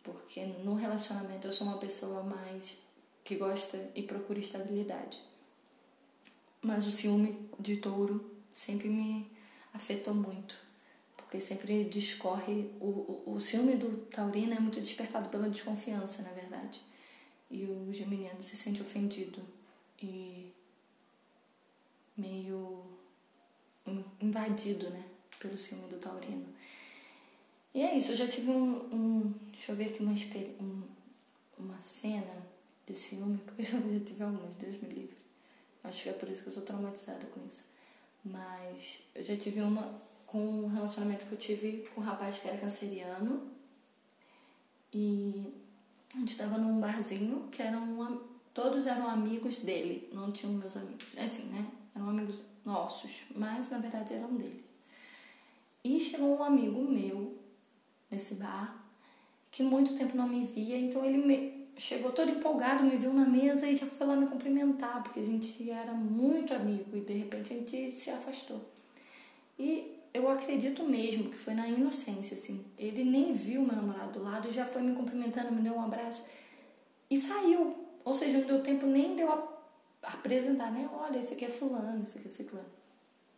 porque 0.06 0.46
no 0.64 0.76
relacionamento 0.76 1.48
eu 1.48 1.52
sou 1.52 1.66
uma 1.66 1.80
pessoa 1.80 2.22
mais 2.22 2.78
que 3.24 3.36
gosta 3.36 3.90
e 3.96 4.04
procura 4.04 4.40
estabilidade. 4.40 5.20
Mas 6.62 6.86
o 6.86 6.92
ciúme 6.92 7.50
de 7.60 7.78
touro 7.78 8.32
sempre 8.52 8.88
me 8.88 9.28
afetou 9.74 10.14
muito, 10.14 10.56
porque 11.36 11.42
sempre 11.42 11.84
discorre. 11.86 12.72
O, 12.80 13.24
o, 13.28 13.34
o 13.36 13.40
ciúme 13.40 13.76
do 13.76 13.98
taurino 14.08 14.54
é 14.54 14.60
muito 14.60 14.80
despertado 14.80 15.30
pela 15.30 15.50
desconfiança, 15.50 16.22
na 16.22 16.30
verdade. 16.30 16.82
E 17.52 17.66
o 17.66 17.94
geminiano 17.94 18.42
se 18.42 18.56
sente 18.56 18.82
ofendido 18.82 19.42
e 20.02 20.52
meio 22.18 22.84
invadido, 24.22 24.90
né, 24.90 25.04
pelo 25.40 25.58
ciúme 25.58 25.88
do 25.90 25.98
taurino. 25.98 26.48
E 27.74 27.82
é 27.82 27.98
isso, 27.98 28.12
eu 28.12 28.16
já 28.16 28.28
tive 28.28 28.50
um. 28.50 28.94
um 28.94 29.34
deixa 29.52 29.74
eu 29.74 29.76
ver 29.76 29.90
aqui 29.90 30.02
uma, 30.02 30.14
um, 30.62 30.84
uma 31.60 31.80
cena 31.80 32.48
de 32.88 32.96
ciúme, 32.96 33.38
porque 33.46 33.62
eu 33.62 33.66
já 33.66 34.06
tive 34.06 34.24
algumas, 34.24 34.56
Deus 34.56 34.82
me 34.82 34.90
livre. 34.90 35.18
Acho 35.84 36.04
que 36.04 36.10
é 36.10 36.14
por 36.14 36.30
isso 36.30 36.42
que 36.42 36.48
eu 36.48 36.54
sou 36.54 36.64
traumatizada 36.64 37.26
com 37.28 37.46
isso. 37.46 37.64
Mas 38.24 39.02
eu 39.14 39.24
já 39.24 39.38
tive 39.38 39.62
uma 39.62 40.02
com 40.36 40.66
um 40.66 40.68
relacionamento 40.68 41.26
que 41.26 41.32
eu 41.32 41.38
tive 41.38 41.88
com 41.96 42.02
um 42.02 42.04
rapaz 42.04 42.40
que 42.40 42.50
era 42.50 42.58
canceriano. 42.58 43.50
E 44.94 45.54
a 46.14 46.20
gente 46.20 46.32
estava 46.32 46.58
num 46.58 46.82
barzinho 46.82 47.48
que 47.50 47.62
eram. 47.62 48.36
Todos 48.54 48.86
eram 48.86 49.10
amigos 49.10 49.60
dele, 49.60 50.10
não 50.14 50.32
tinham 50.34 50.54
meus 50.54 50.76
amigos. 50.76 51.08
Assim, 51.18 51.44
né? 51.44 51.66
Eram 51.96 52.10
amigos 52.10 52.42
nossos, 52.66 53.22
mas 53.34 53.70
na 53.70 53.78
verdade 53.78 54.14
eram 54.14 54.36
dele. 54.36 54.64
E 55.84 56.00
chegou 56.02 56.38
um 56.38 56.44
amigo 56.44 56.82
meu 56.82 57.38
nesse 58.12 58.36
bar, 58.36 58.84
que 59.52 59.64
muito 59.64 59.96
tempo 59.96 60.18
não 60.18 60.28
me 60.28 60.46
via, 60.46 60.78
então 60.78 61.04
ele 61.06 61.18
me 61.18 61.68
chegou 61.78 62.12
todo 62.12 62.32
empolgado, 62.32 62.84
me 62.84 62.98
viu 62.98 63.14
na 63.14 63.26
mesa 63.26 63.68
e 63.68 63.76
já 63.76 63.86
foi 63.86 64.08
lá 64.08 64.16
me 64.16 64.28
cumprimentar, 64.28 65.04
porque 65.04 65.20
a 65.20 65.26
gente 65.26 65.70
era 65.70 65.94
muito 65.94 66.54
amigo 66.54 66.96
e 66.96 67.02
de 67.02 67.14
repente 67.14 67.54
a 67.54 67.58
gente 67.58 67.92
se 67.92 68.10
afastou. 68.10 68.62
E 69.60 69.95
eu 70.16 70.30
acredito 70.30 70.82
mesmo 70.84 71.30
que 71.30 71.38
foi 71.38 71.54
na 71.54 71.68
inocência, 71.68 72.36
assim. 72.36 72.66
Ele 72.78 73.04
nem 73.04 73.34
viu 73.34 73.62
meu 73.62 73.76
namorado 73.76 74.14
do 74.14 74.24
lado 74.24 74.50
já 74.50 74.66
foi 74.66 74.82
me 74.82 74.96
cumprimentando, 74.96 75.52
me 75.52 75.62
deu 75.62 75.74
um 75.74 75.84
abraço 75.84 76.26
e 77.10 77.20
saiu. 77.20 77.76
Ou 78.06 78.16
seja, 78.16 78.38
não 78.38 78.48
deu 78.48 78.64
tempo 78.64 78.86
nem 78.86 79.14
de 79.14 79.24
eu 79.24 79.50
apresentar, 80.02 80.72
né? 80.72 80.90
Olha, 80.94 81.20
esse 81.20 81.34
aqui 81.34 81.44
é 81.44 81.50
fulano, 81.50 82.04
esse 82.04 82.18
aqui 82.18 82.28
é 82.28 82.32
ciclano. 82.32 82.70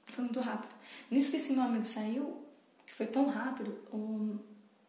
Foi 0.05 0.23
muito 0.23 0.39
rápido. 0.39 0.71
Nisso 1.09 1.31
que 1.31 1.37
esse 1.37 1.51
meu 1.53 1.63
amigo 1.63 1.85
saiu, 1.85 2.45
que 2.85 2.93
foi 2.93 3.07
tão 3.07 3.27
rápido, 3.27 3.71
o, 3.91 4.37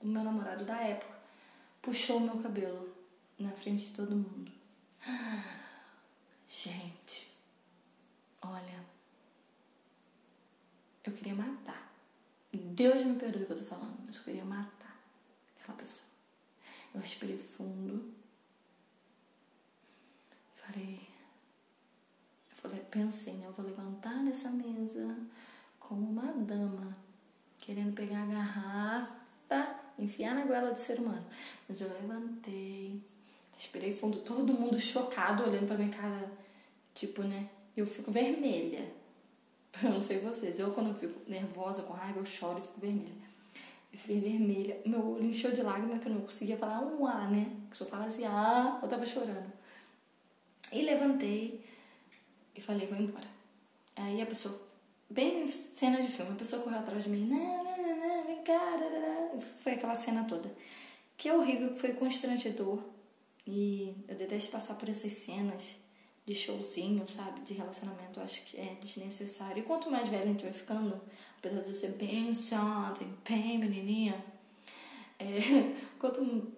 o 0.00 0.06
meu 0.06 0.22
namorado 0.22 0.66
da 0.66 0.76
época 0.82 1.16
puxou 1.80 2.18
o 2.18 2.20
meu 2.20 2.36
cabelo 2.36 2.86
na 3.38 3.50
frente 3.50 3.86
de 3.86 3.94
todo 3.94 4.14
mundo. 4.14 4.52
Gente, 6.46 7.32
olha, 8.42 8.84
eu 11.08 11.14
queria 11.14 11.34
matar. 11.34 11.92
Deus 12.52 13.04
me 13.04 13.18
perdoe 13.18 13.42
o 13.42 13.46
que 13.46 13.52
eu 13.52 13.56
tô 13.58 13.64
falando, 13.64 13.98
mas 14.06 14.16
eu 14.16 14.22
queria 14.22 14.44
matar 14.44 14.96
aquela 15.60 15.76
pessoa. 15.76 16.06
Eu 16.94 17.00
respirei 17.00 17.36
fundo. 17.36 18.12
Falei, 20.54 21.00
eu 22.50 22.56
falei, 22.56 22.80
pensei, 22.90 23.34
né? 23.34 23.46
Eu 23.46 23.52
vou 23.52 23.66
levantar 23.66 24.16
nessa 24.16 24.50
mesa 24.50 25.16
como 25.78 26.08
uma 26.08 26.32
dama, 26.32 26.96
querendo 27.58 27.94
pegar 27.94 28.22
a 28.22 28.26
garrafa, 28.26 29.80
enfiar 29.98 30.34
na 30.34 30.44
goela 30.44 30.70
do 30.70 30.78
ser 30.78 30.98
humano. 30.98 31.26
Mas 31.68 31.80
eu 31.80 31.88
levantei, 31.88 33.02
respirei 33.56 33.92
fundo, 33.92 34.20
todo 34.20 34.52
mundo 34.52 34.78
chocado 34.78 35.44
olhando 35.44 35.66
pra 35.66 35.76
minha 35.76 35.90
cara, 35.90 36.30
tipo, 36.94 37.22
né? 37.22 37.48
Eu 37.76 37.86
fico 37.86 38.10
vermelha. 38.10 38.97
Eu 39.82 39.90
não 39.90 40.00
sei 40.00 40.18
vocês. 40.18 40.58
Eu, 40.58 40.72
quando 40.72 40.94
fico 40.94 41.20
nervosa, 41.30 41.82
com 41.82 41.92
raiva, 41.92 42.18
eu 42.18 42.24
choro 42.24 42.58
e 42.58 42.62
fico 42.62 42.80
vermelha. 42.80 43.12
Eu 43.92 43.98
fiquei 43.98 44.20
vermelha. 44.20 44.80
Meu 44.84 45.14
olho 45.14 45.24
encheu 45.24 45.52
de 45.52 45.62
lágrimas 45.62 46.00
que 46.00 46.08
eu 46.08 46.14
não 46.14 46.22
conseguia 46.22 46.56
falar 46.56 46.80
um 46.80 47.06
A, 47.06 47.28
né? 47.28 47.50
Que 47.70 47.76
se 47.76 47.82
eu 47.82 47.86
falasse 47.86 48.24
A, 48.24 48.78
eu 48.82 48.88
tava 48.88 49.06
chorando. 49.06 49.52
E 50.72 50.82
levantei 50.82 51.64
e 52.54 52.60
falei, 52.60 52.86
vou 52.86 52.98
embora. 52.98 53.26
Aí 53.96 54.20
a 54.20 54.26
pessoa, 54.26 54.60
bem 55.08 55.46
cena 55.48 56.00
de 56.00 56.08
filme, 56.08 56.32
a 56.32 56.36
pessoa 56.36 56.62
correu 56.62 56.78
atrás 56.78 57.04
de 57.04 57.10
mim. 57.10 57.26
Não, 57.26 57.64
não, 57.64 57.96
não 57.96 58.26
vem 58.26 58.42
cá. 58.42 58.78
Foi 59.62 59.72
aquela 59.72 59.94
cena 59.94 60.24
toda. 60.24 60.50
Que 61.16 61.28
é 61.28 61.34
horrível, 61.34 61.72
que 61.72 61.78
foi 61.78 61.94
constrangedor. 61.94 62.80
E 63.46 63.94
eu 64.06 64.14
detesto 64.14 64.50
passar 64.50 64.74
por 64.74 64.88
essas 64.88 65.12
cenas 65.12 65.78
de 66.28 66.34
showzinho, 66.34 67.08
sabe? 67.08 67.40
De 67.40 67.54
relacionamento, 67.54 68.20
acho 68.20 68.44
que 68.44 68.58
é 68.58 68.76
desnecessário. 68.78 69.60
E 69.60 69.62
quanto 69.62 69.90
mais 69.90 70.10
velha 70.10 70.24
a 70.24 70.26
gente 70.26 70.44
vai 70.44 70.52
ficando, 70.52 71.00
apesar 71.38 71.62
de 71.62 71.68
eu 71.68 71.74
ser 71.74 71.92
bem 71.92 72.32
jovem, 72.34 73.08
bem 73.26 73.58
menininha, 73.58 74.22
é, 75.18 75.24
quanto 75.98 76.52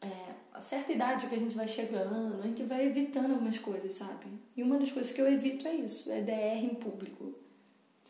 é, 0.00 0.08
a 0.54 0.60
certa 0.60 0.92
idade 0.92 1.26
que 1.26 1.34
a 1.34 1.38
gente 1.38 1.56
vai 1.56 1.66
chegando, 1.66 2.40
a 2.40 2.46
gente 2.46 2.62
vai 2.62 2.86
evitando 2.86 3.32
algumas 3.32 3.58
coisas, 3.58 3.94
sabe? 3.94 4.26
E 4.56 4.62
uma 4.62 4.78
das 4.78 4.92
coisas 4.92 5.12
que 5.12 5.20
eu 5.20 5.30
evito 5.30 5.66
é 5.66 5.74
isso, 5.74 6.10
é 6.12 6.20
DR 6.20 6.64
em 6.64 6.76
público. 6.76 7.34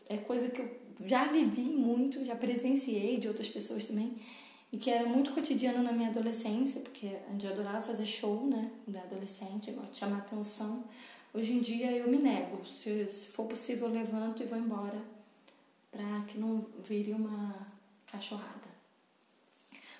É 0.07 0.17
coisa 0.17 0.49
que 0.49 0.61
eu 0.61 0.79
já 1.03 1.25
vivi 1.25 1.71
muito, 1.71 2.23
já 2.23 2.35
presenciei 2.35 3.17
de 3.17 3.27
outras 3.27 3.49
pessoas 3.49 3.87
também, 3.87 4.15
e 4.71 4.77
que 4.77 4.89
era 4.89 5.07
muito 5.07 5.31
cotidiano 5.31 5.81
na 5.81 5.91
minha 5.91 6.09
adolescência, 6.09 6.81
porque 6.81 7.07
a 7.27 7.31
gente 7.31 7.47
adorava 7.47 7.81
fazer 7.81 8.05
show, 8.05 8.45
né, 8.45 8.71
da 8.85 9.01
adolescente, 9.01 9.71
gosto 9.71 9.91
de 9.91 9.97
chamar 9.97 10.17
atenção. 10.19 10.83
Hoje 11.33 11.53
em 11.53 11.61
dia 11.61 11.91
eu 11.91 12.09
me 12.09 12.17
nego, 12.17 12.65
se, 12.65 13.09
se 13.09 13.29
for 13.29 13.45
possível 13.45 13.87
eu 13.87 13.93
levanto 13.93 14.43
e 14.43 14.45
vou 14.45 14.57
embora, 14.57 15.01
para 15.91 16.21
que 16.27 16.37
não 16.37 16.65
vire 16.83 17.13
uma 17.13 17.67
cachorrada. 18.05 18.67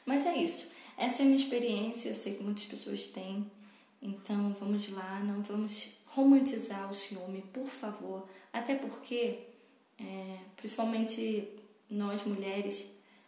Mas 0.05 0.25
é 0.25 0.35
isso, 0.37 0.71
essa 0.97 1.21
é 1.21 1.23
a 1.23 1.25
minha 1.25 1.37
experiência, 1.37 2.09
eu 2.09 2.15
sei 2.15 2.35
que 2.35 2.43
muitas 2.43 2.65
pessoas 2.65 3.07
têm, 3.07 3.49
então 4.01 4.53
vamos 4.59 4.89
lá, 4.89 5.19
não 5.21 5.41
vamos 5.41 5.89
romantizar 6.05 6.89
o 6.89 6.93
ciúme, 6.93 7.41
por 7.53 7.67
favor, 7.67 8.27
até 8.51 8.75
porque, 8.75 9.39
é, 9.99 10.37
principalmente 10.55 11.49
nós 11.89 12.23
mulheres, 12.25 12.85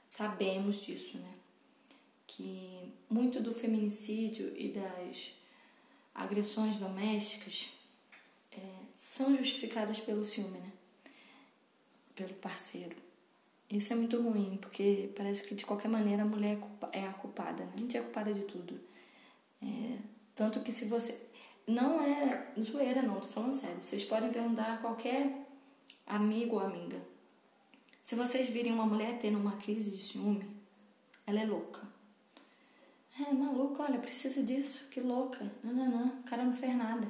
sabemos 0.09 0.81
disso, 0.81 1.17
né? 1.19 1.33
Que 2.25 2.91
muito 3.09 3.39
do 3.39 3.53
feminicídio 3.53 4.53
e 4.57 4.69
das 4.69 5.31
agressões 6.13 6.77
domésticas 6.77 7.69
é, 8.51 8.57
são 8.99 9.35
justificadas 9.35 9.99
pelo 9.99 10.25
ciúme, 10.25 10.57
né? 10.57 10.71
Pelo 12.15 12.33
parceiro. 12.35 12.97
Isso 13.69 13.93
é 13.93 13.95
muito 13.95 14.19
ruim, 14.19 14.57
porque 14.59 15.11
parece 15.15 15.43
que 15.43 15.53
de 15.53 15.65
qualquer 15.65 15.87
maneira 15.87 16.23
a 16.23 16.25
mulher 16.25 16.59
é 16.91 17.05
a 17.05 17.13
culpada, 17.13 17.63
né? 17.63 17.71
A 17.75 17.79
gente 17.79 17.95
é 17.95 18.01
culpada 18.01 18.33
de 18.33 18.41
tudo. 18.41 18.79
É, 19.61 19.99
tanto 20.33 20.61
que 20.61 20.71
se 20.71 20.85
você. 20.85 21.29
Não 21.67 22.01
é 22.03 22.51
zoeira, 22.59 23.03
não, 23.03 23.19
tô 23.19 23.27
falando 23.27 23.53
sério. 23.53 23.79
Vocês 23.79 24.03
podem 24.03 24.31
perguntar 24.31 24.73
a 24.73 24.77
qualquer 24.77 25.45
amigo 26.07 26.55
ou 26.55 26.61
amiga 26.61 26.99
se 28.09 28.15
vocês 28.15 28.49
virem 28.49 28.73
uma 28.73 28.87
mulher 28.87 29.19
tendo 29.19 29.37
uma 29.37 29.57
crise 29.57 29.95
de 29.95 30.01
ciúme, 30.01 30.43
ela 31.27 31.41
é 31.41 31.45
louca. 31.45 31.87
É 33.19 33.31
maluca, 33.31 33.83
olha, 33.83 33.99
precisa 33.99 34.41
disso, 34.41 34.87
que 34.89 34.99
louca. 34.99 35.45
Não, 35.63 35.71
não, 35.71 35.87
não, 35.87 36.07
o 36.19 36.23
cara 36.23 36.43
não 36.43 36.51
fez 36.51 36.75
nada. 36.75 37.07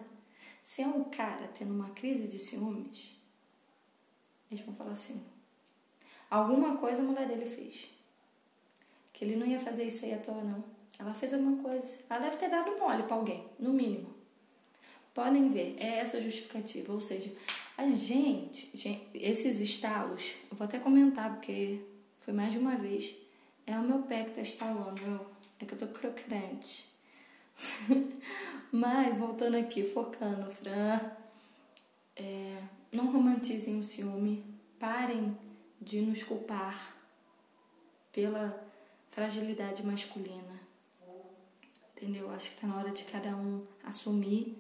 Se 0.62 0.82
é 0.82 0.88
um 0.88 1.06
cara 1.06 1.48
tendo 1.58 1.74
uma 1.74 1.92
crise 1.92 2.28
de 2.28 2.38
ciúmes, 2.38 3.14
eles 4.52 4.66
vão 4.66 4.76
falar 4.76 4.92
assim: 4.92 5.24
alguma 6.30 6.76
coisa 6.76 7.02
a 7.02 7.06
mulher 7.06 7.30
dele 7.30 7.46
fez. 7.46 7.88
Que 9.14 9.24
ele 9.24 9.38
não 9.38 9.48
ia 9.48 9.58
fazer 9.58 9.86
isso 9.86 10.04
aí 10.04 10.14
à 10.14 10.18
toa, 10.18 10.44
não. 10.44 10.62
Ela 11.00 11.14
fez 11.14 11.34
alguma 11.34 11.64
coisa. 11.64 11.98
Ela 12.10 12.20
deve 12.26 12.36
ter 12.36 12.50
dado 12.50 12.78
mole 12.78 13.04
para 13.04 13.16
alguém, 13.16 13.48
no 13.58 13.72
mínimo. 13.72 14.14
Podem 15.14 15.48
ver, 15.48 15.78
é 15.80 16.00
essa 16.00 16.20
justificativa. 16.20 16.92
Ou 16.92 17.00
seja, 17.00 17.34
a 17.80 17.92
gente, 17.94 18.76
gente, 18.78 19.10
esses 19.14 19.62
estalos, 19.62 20.36
eu 20.52 20.58
vou 20.58 20.66
até 20.66 20.78
comentar 20.78 21.34
porque 21.34 21.82
foi 22.20 22.34
mais 22.34 22.52
de 22.52 22.60
uma 22.60 22.76
vez. 22.76 23.16
É 23.66 23.78
o 23.80 23.84
meu 23.84 24.00
pé 24.00 24.26
que 24.26 24.32
tá 24.32 24.42
estalando, 24.42 25.26
é 25.58 25.66
que 25.66 25.74
eu 25.74 25.78
tô 25.78 25.88
crocante. 25.88 26.86
Mas, 28.70 29.18
voltando 29.18 29.56
aqui, 29.56 29.86
focando, 29.86 30.52
Fran, 30.52 31.00
é, 32.18 32.62
não 32.92 33.14
romantizem 33.14 33.80
o 33.80 33.84
ciúme, 33.84 34.44
parem 34.78 35.38
de 35.80 36.02
nos 36.02 36.22
culpar 36.22 36.98
pela 38.12 38.62
fragilidade 39.10 39.86
masculina. 39.86 40.60
Entendeu? 41.96 42.30
Acho 42.32 42.52
que 42.52 42.60
tá 42.60 42.68
na 42.68 42.76
hora 42.76 42.92
de 42.92 43.06
cada 43.06 43.30
um 43.38 43.66
assumir 43.86 44.58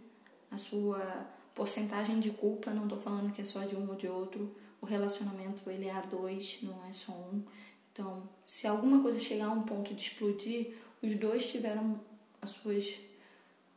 a 0.50 0.58
sua 0.58 1.28
porcentagem 1.60 2.22
de 2.22 2.32
culpa, 2.32 2.72
não 2.72 2.84
estou 2.84 2.98
falando 2.98 3.34
que 3.34 3.42
é 3.42 3.46
só 3.46 3.60
de 3.66 3.76
um 3.76 3.90
ou 3.90 3.96
de 3.96 4.08
outro. 4.08 4.56
O 4.82 4.86
relacionamento 4.86 5.70
ele 5.70 5.88
é 5.88 5.92
a 5.92 6.00
dois, 6.00 6.60
não 6.64 6.86
é 6.86 6.92
só 6.94 7.12
um. 7.12 7.44
Então, 7.92 8.24
se 8.46 8.66
alguma 8.66 9.02
coisa 9.02 9.20
chegar 9.20 9.48
a 9.48 9.52
um 9.52 9.64
ponto 9.64 9.94
de 9.94 10.02
explodir, 10.02 10.78
os 11.04 11.14
dois 11.16 11.52
tiveram 11.52 12.00
as 12.42 12.52
suas 12.52 12.98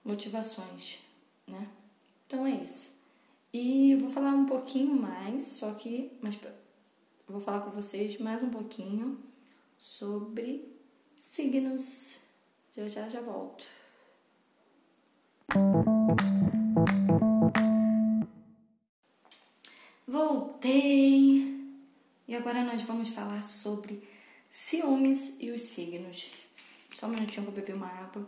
motivações, 0.04 1.00
né? 1.48 1.66
Então 2.24 2.46
é 2.46 2.52
isso. 2.52 2.88
E 3.52 3.96
vou 3.96 4.08
falar 4.08 4.30
um 4.30 4.46
pouquinho 4.46 4.94
mais, 4.94 5.42
só 5.42 5.74
que, 5.74 6.16
mas 6.22 6.38
vou 7.26 7.40
falar 7.40 7.62
com 7.62 7.70
vocês 7.70 8.16
mais 8.18 8.44
um 8.44 8.50
pouquinho 8.50 9.18
sobre 9.76 10.72
signos. 11.16 12.20
Já 12.76 12.86
já 12.86 13.08
já 13.08 13.20
volto. 13.20 13.64
Voltei! 20.32 21.60
E 22.26 22.34
agora 22.34 22.64
nós 22.64 22.80
vamos 22.80 23.10
falar 23.10 23.42
sobre 23.42 24.02
ciúmes 24.48 25.36
e 25.38 25.50
os 25.50 25.60
signos. 25.60 26.30
Só 26.98 27.04
um 27.04 27.10
minutinho, 27.10 27.44
vou 27.44 27.54
beber 27.54 27.74
uma 27.74 27.86
água. 27.86 28.26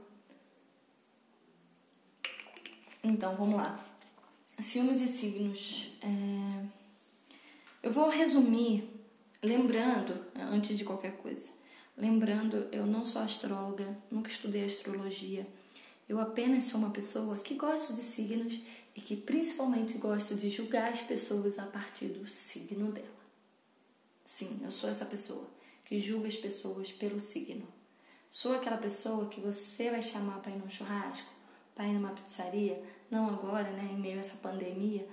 Então, 3.03 3.35
vamos 3.39 3.57
lá. 3.57 3.83
Ciúmes 4.59 5.01
e 5.01 5.09
signos. 5.09 5.93
É... 6.03 6.67
Eu 7.83 7.91
vou 7.91 8.11
resumir, 8.11 8.87
lembrando, 9.43 10.27
antes 10.35 10.77
de 10.77 10.85
qualquer 10.85 11.17
coisa, 11.17 11.53
lembrando, 11.97 12.69
eu 12.71 12.85
não 12.85 13.07
sou 13.07 13.23
astróloga, 13.23 13.97
nunca 14.11 14.29
estudei 14.29 14.67
astrologia. 14.67 15.47
Eu 16.07 16.21
apenas 16.21 16.65
sou 16.65 16.81
uma 16.81 16.91
pessoa 16.91 17.39
que 17.39 17.55
gosto 17.55 17.95
de 17.95 18.03
signos 18.03 18.61
e 18.95 19.01
que 19.01 19.17
principalmente 19.17 19.99
gosto 19.99 20.35
de 20.35 20.49
julgar 20.49 20.93
as 20.93 21.03
pessoas 21.03 21.59
a 21.59 21.67
partir 21.67 22.07
do 22.07 22.27
signo 22.27 22.93
dela. 22.93 23.09
Sim, 24.25 24.61
eu 24.63 24.71
sou 24.71 24.89
essa 24.89 25.05
pessoa 25.05 25.49
que 25.85 25.99
julga 25.99 26.29
as 26.29 26.37
pessoas 26.37 26.91
pelo 26.93 27.21
signo. 27.21 27.67
Sou 28.31 28.55
aquela 28.55 28.79
pessoa 28.79 29.29
que 29.29 29.41
você 29.41 29.91
vai 29.91 30.03
chamar 30.03 30.41
para 30.41 30.53
ir 30.53 30.59
num 30.59 30.69
churrasco, 30.69 31.31
para 31.75 31.87
ir 31.87 31.93
numa 31.93 32.11
pizzaria, 32.11 32.83
não 33.11 33.29
agora, 33.29 33.71
né, 33.71 33.91
em 33.93 33.99
meio 33.99 34.17
a 34.17 34.21
essa 34.21 34.37
pandemia, 34.37 35.07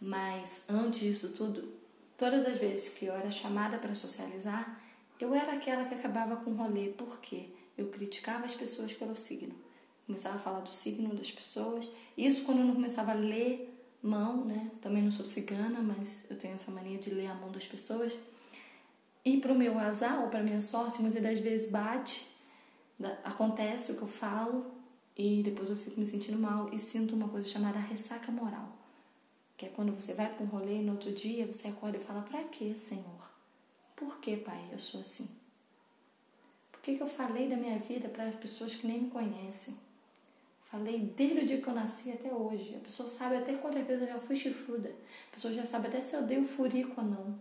mas 0.00 0.66
antes 0.68 1.00
disso 1.00 1.30
tudo, 1.30 1.72
todas 2.18 2.46
as 2.46 2.58
vezes 2.58 2.90
que 2.90 3.06
eu 3.06 3.14
era 3.14 3.30
chamada 3.30 3.78
para 3.78 3.94
socializar, 3.94 4.80
eu 5.18 5.34
era 5.34 5.52
aquela 5.52 5.84
que 5.84 5.94
acabava 5.94 6.36
com 6.36 6.50
o 6.50 6.54
rolê, 6.54 6.88
porque 6.88 7.48
eu 7.78 7.88
criticava 7.88 8.44
as 8.44 8.54
pessoas 8.54 8.92
pelo 8.92 9.16
signo. 9.16 9.54
Começava 10.06 10.36
a 10.36 10.38
falar 10.38 10.60
do 10.60 10.68
signo 10.68 11.14
das 11.14 11.30
pessoas. 11.30 11.88
Isso 12.16 12.44
quando 12.44 12.60
eu 12.60 12.64
não 12.64 12.74
começava 12.74 13.10
a 13.10 13.14
ler 13.14 13.76
mão, 14.02 14.44
né? 14.44 14.70
Também 14.80 15.02
não 15.02 15.10
sou 15.10 15.24
cigana, 15.24 15.80
mas 15.80 16.26
eu 16.30 16.38
tenho 16.38 16.54
essa 16.54 16.70
mania 16.70 16.98
de 16.98 17.10
ler 17.10 17.26
a 17.26 17.34
mão 17.34 17.50
das 17.50 17.66
pessoas. 17.66 18.16
E 19.24 19.38
para 19.38 19.52
o 19.52 19.58
meu 19.58 19.76
azar 19.78 20.22
ou 20.22 20.28
para 20.28 20.42
minha 20.42 20.60
sorte, 20.60 21.02
muitas 21.02 21.20
das 21.20 21.40
vezes 21.40 21.68
bate, 21.68 22.26
acontece 23.24 23.90
o 23.90 23.96
que 23.96 24.02
eu 24.02 24.08
falo 24.08 24.72
e 25.16 25.42
depois 25.42 25.68
eu 25.68 25.76
fico 25.76 25.98
me 25.98 26.06
sentindo 26.06 26.38
mal 26.38 26.72
e 26.72 26.78
sinto 26.78 27.14
uma 27.14 27.28
coisa 27.28 27.48
chamada 27.48 27.78
ressaca 27.78 28.30
moral. 28.30 28.76
Que 29.56 29.66
é 29.66 29.68
quando 29.68 29.92
você 29.92 30.14
vai 30.14 30.32
para 30.32 30.44
um 30.44 30.48
rolê 30.48 30.76
e 30.76 30.82
no 30.82 30.92
outro 30.92 31.10
dia 31.10 31.46
você 31.46 31.68
acorda 31.68 31.96
e 31.96 32.00
fala: 32.00 32.22
Para 32.22 32.44
quê, 32.44 32.74
Senhor? 32.74 33.30
Por 33.96 34.18
que, 34.18 34.36
Pai, 34.36 34.68
eu 34.70 34.78
sou 34.78 35.00
assim? 35.00 35.28
Por 36.70 36.80
que, 36.82 36.96
que 36.96 37.02
eu 37.02 37.06
falei 37.08 37.48
da 37.48 37.56
minha 37.56 37.78
vida 37.78 38.08
para 38.08 38.30
pessoas 38.32 38.74
que 38.74 38.86
nem 38.86 39.02
me 39.02 39.10
conhecem? 39.10 39.76
Falei 40.76 40.98
desde 41.16 41.40
o 41.40 41.46
dia 41.46 41.58
que 41.58 41.66
eu 41.66 41.72
nasci 41.72 42.12
até 42.12 42.30
hoje. 42.30 42.76
A 42.76 42.80
pessoa 42.80 43.08
sabe 43.08 43.36
até 43.36 43.54
quantas 43.54 43.86
vezes 43.86 44.02
eu 44.02 44.08
já 44.08 44.20
fui 44.20 44.36
chifruda. 44.36 44.90
A 45.30 45.34
pessoa 45.34 45.50
já 45.54 45.64
sabe 45.64 45.88
até 45.88 46.02
se 46.02 46.14
eu 46.14 46.22
dei 46.24 46.38
o 46.38 46.44
furico 46.44 47.00
ou 47.00 47.06
não. 47.06 47.40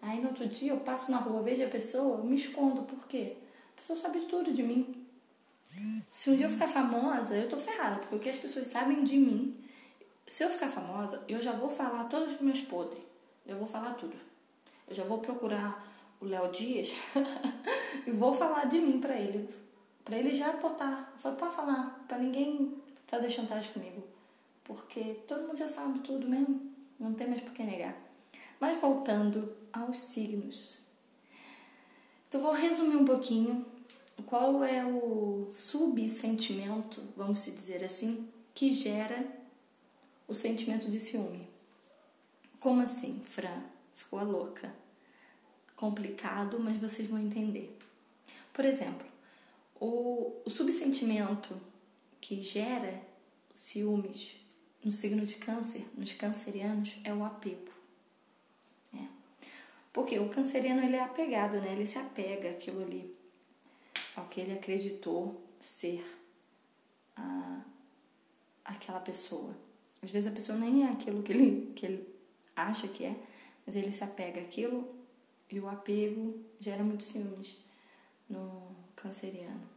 Aí 0.00 0.20
no 0.20 0.28
outro 0.28 0.46
dia 0.46 0.70
eu 0.70 0.78
passo 0.78 1.10
na 1.10 1.16
rua, 1.18 1.42
vejo 1.42 1.64
a 1.64 1.68
pessoa, 1.68 2.18
eu 2.18 2.24
me 2.24 2.36
escondo. 2.36 2.82
Por 2.82 3.08
quê? 3.08 3.36
A 3.72 3.78
pessoa 3.78 3.98
sabe 3.98 4.20
tudo 4.20 4.52
de 4.52 4.62
mim. 4.62 5.04
Se 6.08 6.30
um 6.30 6.36
dia 6.36 6.46
eu 6.46 6.50
ficar 6.50 6.68
famosa, 6.68 7.36
eu 7.36 7.48
tô 7.48 7.56
ferrada, 7.56 7.96
porque 7.96 8.14
o 8.14 8.20
que 8.20 8.28
as 8.28 8.36
pessoas 8.36 8.68
sabem 8.68 9.02
de 9.02 9.16
mim, 9.16 9.56
se 10.24 10.44
eu 10.44 10.48
ficar 10.48 10.68
famosa, 10.68 11.24
eu 11.26 11.40
já 11.40 11.50
vou 11.50 11.68
falar 11.68 12.04
todos 12.04 12.34
os 12.34 12.40
meus 12.40 12.60
podres. 12.60 13.02
Eu 13.44 13.56
vou 13.58 13.66
falar 13.66 13.94
tudo. 13.94 14.16
Eu 14.86 14.94
já 14.94 15.02
vou 15.02 15.18
procurar 15.18 15.84
o 16.20 16.24
Léo 16.24 16.52
Dias 16.52 16.94
e 18.06 18.12
vou 18.12 18.32
falar 18.32 18.66
de 18.66 18.78
mim 18.78 19.00
para 19.00 19.16
ele. 19.16 19.67
Para 20.08 20.16
ele 20.16 20.34
já 20.34 20.52
botar. 20.52 21.14
Pode 21.22 21.54
falar, 21.54 22.02
para 22.08 22.16
ninguém 22.16 22.82
fazer 23.06 23.28
chantagem 23.28 23.74
comigo. 23.74 24.02
Porque 24.64 25.18
todo 25.28 25.46
mundo 25.46 25.58
já 25.58 25.68
sabe 25.68 25.98
tudo 25.98 26.26
mesmo. 26.26 26.72
Não 26.98 27.12
tem 27.12 27.26
mais 27.26 27.42
por 27.42 27.52
que 27.52 27.62
negar. 27.62 27.94
Mas 28.58 28.80
voltando 28.80 29.54
aos 29.70 29.98
signos. 29.98 30.86
Então 32.26 32.40
vou 32.40 32.52
resumir 32.52 32.96
um 32.96 33.04
pouquinho 33.04 33.66
qual 34.24 34.64
é 34.64 34.82
o 34.82 35.48
subsentimento, 35.52 37.02
vamos 37.14 37.44
dizer 37.44 37.84
assim, 37.84 38.26
que 38.54 38.70
gera 38.70 39.26
o 40.26 40.32
sentimento 40.32 40.90
de 40.90 40.98
ciúme. 40.98 41.46
Como 42.60 42.80
assim, 42.80 43.20
Fran? 43.20 43.62
Ficou 43.94 44.24
louca. 44.24 44.74
Complicado, 45.76 46.58
mas 46.58 46.80
vocês 46.80 47.06
vão 47.06 47.18
entender. 47.18 47.76
Por 48.54 48.64
exemplo, 48.64 49.07
o, 49.80 50.40
o 50.44 50.50
subsentimento 50.50 51.60
que 52.20 52.42
gera 52.42 53.00
ciúmes 53.52 54.36
no 54.84 54.92
signo 54.92 55.24
de 55.26 55.34
câncer, 55.34 55.84
nos 55.96 56.12
cancerianos, 56.12 56.98
é 57.04 57.12
o 57.12 57.24
apego. 57.24 57.72
É. 58.94 59.06
Porque 59.92 60.18
o 60.18 60.28
canceriano 60.28 60.82
ele 60.82 60.96
é 60.96 61.02
apegado, 61.02 61.60
né? 61.60 61.72
Ele 61.72 61.86
se 61.86 61.98
apega 61.98 62.50
àquilo 62.50 62.82
ali 62.82 63.16
ao 64.16 64.26
que 64.26 64.40
ele 64.40 64.52
acreditou 64.52 65.40
ser 65.60 66.04
a, 67.16 67.62
aquela 68.64 69.00
pessoa. 69.00 69.54
Às 70.02 70.10
vezes 70.10 70.28
a 70.28 70.34
pessoa 70.34 70.58
nem 70.58 70.84
é 70.84 70.90
aquilo 70.90 71.22
que 71.22 71.32
ele, 71.32 71.72
que 71.74 71.86
ele 71.86 72.08
acha 72.54 72.88
que 72.88 73.04
é, 73.04 73.16
mas 73.66 73.76
ele 73.76 73.92
se 73.92 74.02
apega 74.04 74.40
àquilo 74.40 74.88
e 75.50 75.58
o 75.58 75.68
apego 75.68 76.34
gera 76.58 76.82
muitos 76.82 77.06
ciúmes 77.06 77.56
no 78.28 78.77
canceriano. 79.02 79.68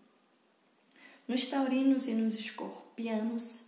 Nos 1.28 1.46
taurinos 1.48 2.08
e 2.08 2.14
nos 2.14 2.40
escorpianos, 2.40 3.62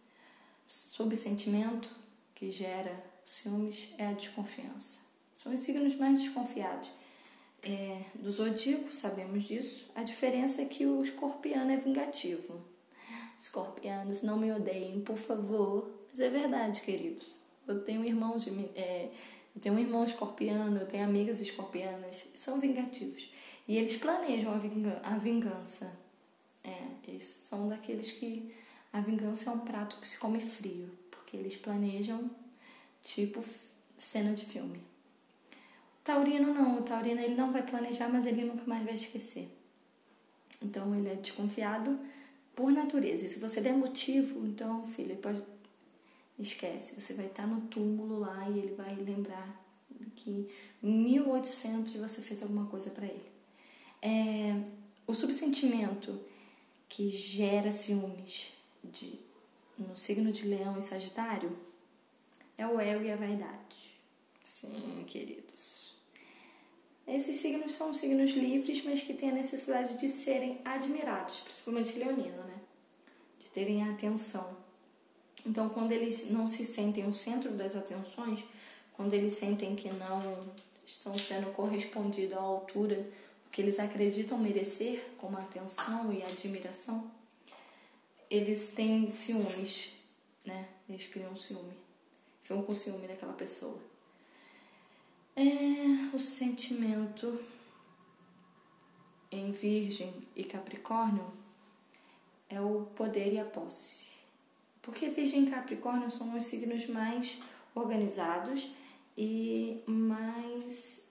subsentimento 0.68 1.90
que 2.36 2.52
gera 2.52 3.04
ciúmes 3.24 3.90
é 3.98 4.08
a 4.08 4.14
desconfiança. 4.14 5.00
São 5.34 5.54
os 5.54 5.60
signos 5.60 5.96
mais 5.96 6.20
desconfiados 6.20 6.90
é, 7.64 8.02
do 8.16 8.30
zodíaco, 8.30 8.94
sabemos 8.94 9.44
disso. 9.44 9.90
A 9.96 10.04
diferença 10.04 10.62
é 10.62 10.66
que 10.66 10.86
o 10.86 11.02
escorpiano 11.02 11.72
é 11.72 11.78
vingativo. 11.78 12.62
Escorpianos, 13.40 14.22
não 14.22 14.38
me 14.38 14.52
odeiem, 14.52 15.02
por 15.02 15.18
favor. 15.18 15.90
Mas 16.10 16.20
é 16.20 16.30
verdade, 16.30 16.82
queridos. 16.82 17.40
Eu 17.68 17.84
tenho 17.84 18.04
irmãos 18.04 18.44
de, 18.44 18.52
é, 18.76 19.10
eu 19.56 19.62
tenho 19.62 19.76
um 19.76 19.80
irmão 19.80 20.04
escorpiano, 20.04 20.82
eu 20.82 20.86
tenho 20.86 21.06
amigas 21.06 21.40
escorpianas, 21.40 22.28
são 22.34 22.60
vingativos. 22.60 23.32
E 23.68 23.78
eles 23.78 23.98
planejam 23.98 24.54
a 25.04 25.18
vingança. 25.18 25.98
É, 26.64 26.88
eles 27.08 27.24
são 27.24 27.68
daqueles 27.68 28.12
que 28.12 28.54
a 28.92 29.00
vingança 29.02 29.50
é 29.50 29.54
um 29.54 29.60
prato 29.60 29.98
que 29.98 30.08
se 30.08 30.18
come 30.18 30.40
frio, 30.40 30.90
porque 31.10 31.36
eles 31.36 31.56
planejam 31.56 32.30
tipo 33.02 33.44
cena 33.98 34.34
de 34.34 34.46
filme. 34.46 34.82
Taurino 36.04 36.54
não, 36.54 36.80
o 36.80 36.84
taurino 36.84 37.22
ele 37.22 37.36
não 37.36 37.52
vai 37.52 37.64
planejar, 37.64 38.10
mas 38.10 38.26
ele 38.26 38.44
nunca 38.44 38.64
mais 38.66 38.84
vai 38.84 38.94
esquecer. 38.94 39.50
Então 40.62 40.94
ele 40.96 41.10
é 41.10 41.16
desconfiado 41.16 42.00
por 42.56 42.72
natureza. 42.72 43.26
E 43.26 43.30
se 43.30 43.40
você 43.40 43.62
der 43.62 43.74
motivo, 43.74 44.46
então, 44.46 44.86
filho, 44.86 45.16
pode 45.18 45.42
esquece, 46.38 47.00
você 47.00 47.14
vai 47.14 47.28
estar 47.28 47.48
no 47.48 47.62
túmulo 47.62 48.20
lá 48.20 48.50
e 48.50 48.60
ele 48.60 48.76
vai 48.76 48.96
lembrar 48.96 49.62
que 50.16 50.50
em 50.82 50.92
1800 50.92 51.94
você 51.96 52.22
fez 52.22 52.42
alguma 52.42 52.66
coisa 52.66 52.90
para 52.90 53.06
ele. 53.06 53.33
É, 54.06 54.54
o 55.08 55.14
subsentimento 55.14 56.20
que 56.90 57.08
gera 57.08 57.72
ciúmes 57.72 58.52
de, 58.84 59.18
no 59.78 59.96
signo 59.96 60.30
de 60.30 60.46
Leão 60.46 60.78
e 60.78 60.82
Sagitário 60.82 61.58
é 62.58 62.68
o 62.68 62.82
eu 62.82 63.02
e 63.02 63.10
a 63.10 63.16
vaidade. 63.16 63.98
Sim, 64.44 65.06
queridos. 65.08 65.96
Esses 67.08 67.38
signos 67.38 67.72
são 67.72 67.94
signos 67.94 68.32
livres, 68.32 68.84
mas 68.84 69.02
que 69.02 69.14
têm 69.14 69.30
a 69.30 69.34
necessidade 69.34 69.98
de 69.98 70.10
serem 70.10 70.60
admirados, 70.66 71.40
principalmente 71.40 71.98
leonino, 71.98 72.44
né? 72.44 72.60
De 73.40 73.50
terem 73.52 73.88
atenção. 73.90 74.58
Então, 75.46 75.70
quando 75.70 75.94
eles 75.94 76.30
não 76.30 76.46
se 76.46 76.66
sentem 76.66 77.08
o 77.08 77.14
centro 77.14 77.52
das 77.52 77.74
atenções, 77.74 78.44
quando 78.92 79.14
eles 79.14 79.34
sentem 79.34 79.76
que 79.78 79.90
não 79.90 80.54
estão 80.86 81.18
sendo 81.18 81.54
correspondidos 81.54 82.38
à 82.38 82.42
altura 82.42 83.10
que 83.54 83.62
eles 83.62 83.80
acreditam 83.80 84.40
merecer, 84.40 85.12
como 85.16 85.38
atenção 85.38 86.12
e 86.12 86.24
admiração, 86.24 87.10
eles 88.28 88.72
têm 88.72 89.08
ciúmes, 89.12 89.92
né? 90.44 90.68
Eles 90.90 91.06
criam 91.06 91.36
ciúme. 91.36 91.78
Ficam 92.42 92.64
com 92.64 92.74
ciúme 92.74 93.08
daquela 93.08 93.34
pessoa. 93.34 93.80
É 95.36 96.16
o 96.16 96.18
sentimento 96.18 97.40
em 99.32 99.52
Virgem 99.52 100.28
e 100.36 100.44
Capricórnio 100.44 101.32
é 102.50 102.60
o 102.60 102.88
poder 102.96 103.34
e 103.34 103.40
a 103.40 103.46
posse. 103.46 104.24
Porque 104.82 105.10
Virgem 105.10 105.44
e 105.44 105.52
Capricórnio 105.52 106.10
são 106.10 106.36
os 106.36 106.48
signos 106.48 106.88
mais 106.88 107.38
organizados 107.76 108.68
e 109.16 109.84
mais 109.86 111.03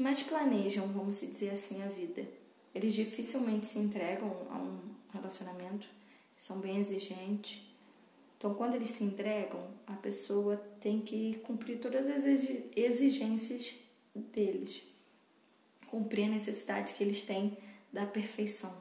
que 0.00 0.02
mais 0.02 0.22
planejam, 0.22 0.86
vamos 0.88 1.20
dizer 1.20 1.50
assim, 1.50 1.82
a 1.82 1.86
vida. 1.86 2.26
Eles 2.74 2.94
dificilmente 2.94 3.66
se 3.66 3.78
entregam 3.78 4.46
a 4.50 4.56
um 4.56 4.80
relacionamento, 5.12 5.86
são 6.36 6.58
bem 6.58 6.78
exigentes 6.78 7.70
então, 8.40 8.54
quando 8.54 8.74
eles 8.74 8.88
se 8.88 9.04
entregam, 9.04 9.62
a 9.86 9.92
pessoa 9.92 10.56
tem 10.80 10.98
que 10.98 11.34
cumprir 11.40 11.78
todas 11.78 12.08
as 12.08 12.24
exigências 12.74 13.80
deles, 14.14 14.82
cumprir 15.88 16.24
a 16.24 16.28
necessidade 16.30 16.94
que 16.94 17.04
eles 17.04 17.20
têm 17.20 17.58
da 17.92 18.06
perfeição. 18.06 18.74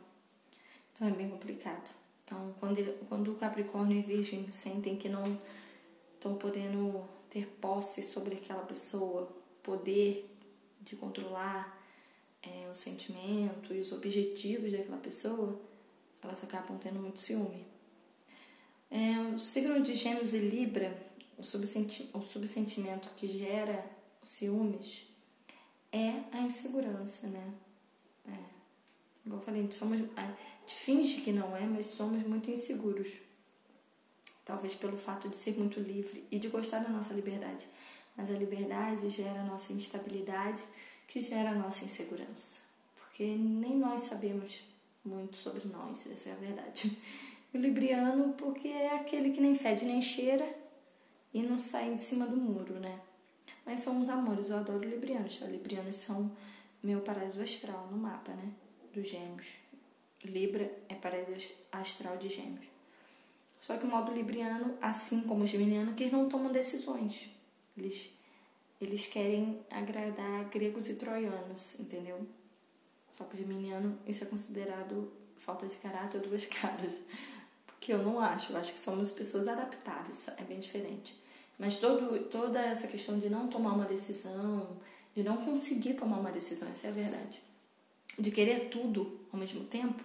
Então, 0.94 1.10
é 1.10 1.12
bem 1.12 1.30
complicado. 1.30 1.94
Então, 2.24 2.56
quando, 2.58 2.78
ele, 2.78 2.98
quando 3.10 3.34
o 3.34 3.36
Capricórnio 3.36 4.00
e 4.00 4.02
Virgem 4.02 4.50
sentem 4.50 4.96
que 4.96 5.10
não 5.10 5.38
estão 6.16 6.36
podendo 6.36 7.04
ter 7.30 7.46
posse 7.60 8.02
sobre 8.02 8.36
aquela 8.36 8.64
pessoa, 8.64 9.28
poder 9.62 10.29
de 10.90 10.96
controlar 10.96 11.78
é, 12.42 12.70
o 12.72 12.76
sentimento 12.76 13.74
e 13.74 13.80
os 13.80 13.92
objetivos 13.92 14.72
daquela 14.72 14.98
pessoa, 14.98 15.60
elas 16.24 16.44
acabam 16.44 16.78
tendo 16.78 17.00
muito 17.00 17.20
ciúme. 17.20 17.66
É, 18.90 19.20
o 19.34 19.40
signo 19.40 19.82
de 19.84 19.94
Gêmeos 19.94 20.34
e 20.34 20.40
Libra, 20.40 21.00
o, 21.38 21.44
subsenti 21.44 22.10
o 22.14 22.22
subsentimento 22.22 23.10
que 23.16 23.28
gera 23.28 23.86
ciúmes 24.24 25.06
é 25.92 26.24
a 26.32 26.42
insegurança, 26.42 27.28
né? 27.28 27.54
É. 28.28 28.60
Igual 29.26 29.40
eu 29.40 29.46
falei, 29.46 29.72
somos, 29.72 30.02
a 30.16 30.26
gente 30.62 30.76
finge 30.76 31.22
que 31.22 31.32
não 31.32 31.56
é, 31.56 31.66
mas 31.66 31.86
somos 31.86 32.24
muito 32.24 32.50
inseguros. 32.50 33.10
Talvez 34.44 34.74
pelo 34.74 34.98
fato 34.98 35.30
de 35.30 35.36
ser 35.36 35.56
muito 35.56 35.80
livre 35.80 36.26
e 36.32 36.40
de 36.40 36.48
gostar 36.48 36.80
da 36.80 36.90
nossa 36.90 37.14
liberdade. 37.14 37.68
Mas 38.20 38.30
a 38.30 38.34
liberdade 38.34 39.08
gera 39.08 39.40
a 39.40 39.46
nossa 39.46 39.72
instabilidade, 39.72 40.62
que 41.08 41.22
gera 41.22 41.52
a 41.52 41.56
nossa 41.56 41.86
insegurança. 41.86 42.60
Porque 42.98 43.24
nem 43.24 43.78
nós 43.78 44.02
sabemos 44.02 44.66
muito 45.06 45.38
sobre 45.38 45.66
nós, 45.70 46.06
essa 46.12 46.28
é 46.28 46.34
a 46.34 46.36
verdade. 46.36 46.98
O 47.54 47.58
libriano, 47.58 48.34
porque 48.34 48.68
é 48.68 48.94
aquele 48.98 49.32
que 49.32 49.40
nem 49.40 49.56
fede 49.56 49.86
nem 49.86 50.02
cheira 50.02 50.48
e 51.34 51.42
não 51.42 51.58
sai 51.58 51.96
de 51.96 52.02
cima 52.02 52.28
do 52.28 52.36
muro, 52.36 52.74
né? 52.74 53.00
Mas 53.66 53.80
são 53.82 54.02
os 54.02 54.10
amores, 54.10 54.50
eu 54.50 54.58
adoro 54.58 54.88
librianos, 54.88 55.40
tá? 55.40 55.46
Librianos 55.46 55.96
são 55.96 56.30
meu 56.84 57.00
paraíso 57.00 57.42
astral 57.42 57.88
no 57.90 57.98
mapa, 57.98 58.34
né? 58.34 58.52
Dos 58.94 59.10
gêmeos. 59.10 59.54
Libra 60.26 60.70
é 60.90 60.94
paraíso 60.94 61.54
astral 61.72 62.18
de 62.18 62.28
gêmeos. 62.28 62.68
Só 63.60 63.78
que 63.78 63.86
o 63.86 63.90
modo 63.90 64.12
libriano, 64.12 64.78
assim 64.82 65.22
como 65.22 65.46
o 65.46 65.48
geminiano, 65.48 65.94
que 65.94 66.12
não 66.12 66.28
tomam 66.28 66.52
decisões. 66.52 67.39
Eles, 67.80 68.12
eles 68.80 69.06
querem 69.08 69.60
agradar 69.70 70.46
gregos 70.50 70.90
e 70.90 70.96
troianos, 70.96 71.80
entendeu? 71.80 72.28
Só 73.10 73.24
que 73.24 73.38
geminiano, 73.38 73.98
isso 74.06 74.24
é 74.24 74.28
considerado 74.28 75.12
falta 75.38 75.66
de 75.66 75.78
caráter 75.78 76.22
duas 76.22 76.46
caras. 76.48 77.00
Porque 77.66 77.94
eu 77.94 78.04
não 78.04 78.20
acho, 78.20 78.52
eu 78.52 78.58
acho 78.58 78.74
que 78.74 78.80
somos 78.80 79.12
pessoas 79.12 79.48
adaptáveis, 79.48 80.28
é 80.38 80.44
bem 80.44 80.60
diferente. 80.60 81.18
Mas 81.58 81.78
todo, 81.78 82.26
toda 82.26 82.60
essa 82.60 82.88
questão 82.88 83.18
de 83.18 83.30
não 83.30 83.48
tomar 83.48 83.74
uma 83.74 83.86
decisão, 83.86 84.78
de 85.16 85.24
não 85.24 85.38
conseguir 85.38 85.94
tomar 85.94 86.20
uma 86.20 86.32
decisão, 86.32 86.70
essa 86.70 86.88
é 86.88 86.90
a 86.90 86.94
verdade. 86.94 87.42
De 88.18 88.32
querer 88.32 88.70
tudo 88.70 89.20
ao 89.32 89.40
mesmo 89.40 89.64
tempo, 89.66 90.04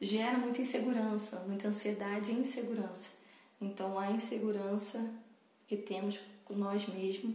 gera 0.00 0.36
muita 0.38 0.60
insegurança, 0.60 1.40
muita 1.40 1.68
ansiedade 1.68 2.32
e 2.32 2.34
insegurança. 2.34 3.08
Então, 3.60 3.98
a 3.98 4.10
insegurança 4.10 5.10
que 5.66 5.76
temos 5.76 6.20
com 6.46 6.54
nós 6.54 6.86
mesmos, 6.86 7.34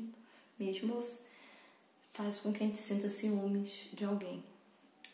mesmos 0.58 1.26
faz 2.14 2.40
com 2.40 2.52
que 2.52 2.64
a 2.64 2.68
gente 2.68 2.78
sinta 2.78 3.10
ciúmes 3.10 3.88
de 3.94 4.04
alguém. 4.04 4.44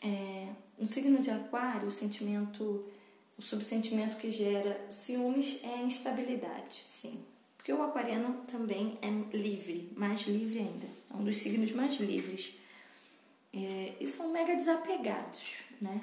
É, 0.02 0.48
no 0.78 0.86
signo 0.86 1.20
de 1.20 1.30
Aquário, 1.30 1.88
o 1.88 1.90
sentimento, 1.90 2.84
o 3.36 3.42
subsentimento 3.42 4.16
que 4.16 4.30
gera 4.30 4.80
ciúmes 4.90 5.60
é 5.62 5.74
a 5.74 5.82
instabilidade, 5.82 6.84
sim. 6.86 7.22
Porque 7.56 7.72
o 7.72 7.82
aquariano 7.82 8.42
também 8.46 8.98
é 9.02 9.36
livre, 9.36 9.92
mais 9.96 10.22
livre 10.22 10.60
ainda. 10.60 10.86
É 11.10 11.16
um 11.16 11.24
dos 11.24 11.36
signos 11.36 11.72
mais 11.72 11.96
livres. 11.96 12.54
É, 13.52 13.94
e 14.00 14.08
são 14.08 14.32
mega 14.32 14.54
desapegados, 14.54 15.54
né? 15.80 16.02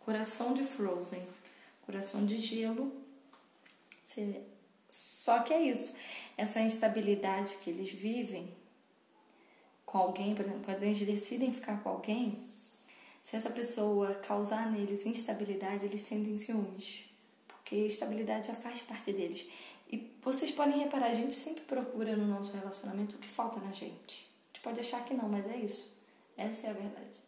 Coração 0.00 0.54
de 0.54 0.62
Frozen, 0.62 1.24
coração 1.84 2.24
de 2.24 2.36
gelo. 2.38 2.92
Só 4.88 5.40
que 5.40 5.52
é 5.52 5.62
isso. 5.62 5.92
Essa 6.36 6.60
instabilidade 6.60 7.56
que 7.62 7.70
eles 7.70 7.90
vivem 7.90 8.54
com 9.84 9.98
alguém, 9.98 10.34
por 10.34 10.44
exemplo, 10.44 10.64
quando 10.64 10.82
eles 10.82 11.00
decidem 11.00 11.52
ficar 11.52 11.82
com 11.82 11.88
alguém, 11.88 12.44
se 13.22 13.36
essa 13.36 13.50
pessoa 13.50 14.14
causar 14.14 14.70
neles 14.70 15.06
instabilidade, 15.06 15.86
eles 15.86 16.00
sentem 16.02 16.36
ciúmes. 16.36 17.04
Porque 17.48 17.74
estabilidade 17.74 18.48
já 18.48 18.54
faz 18.54 18.82
parte 18.82 19.12
deles. 19.12 19.48
E 19.90 20.12
vocês 20.22 20.50
podem 20.50 20.78
reparar, 20.80 21.06
a 21.06 21.14
gente 21.14 21.34
sempre 21.34 21.62
procura 21.62 22.16
no 22.16 22.26
nosso 22.26 22.52
relacionamento 22.52 23.16
o 23.16 23.18
que 23.18 23.28
falta 23.28 23.58
na 23.60 23.72
gente. 23.72 24.28
A 24.44 24.46
gente 24.48 24.62
pode 24.62 24.80
achar 24.80 25.04
que 25.04 25.14
não, 25.14 25.28
mas 25.28 25.46
é 25.46 25.56
isso. 25.56 25.96
Essa 26.36 26.68
é 26.68 26.70
a 26.70 26.72
verdade. 26.72 27.20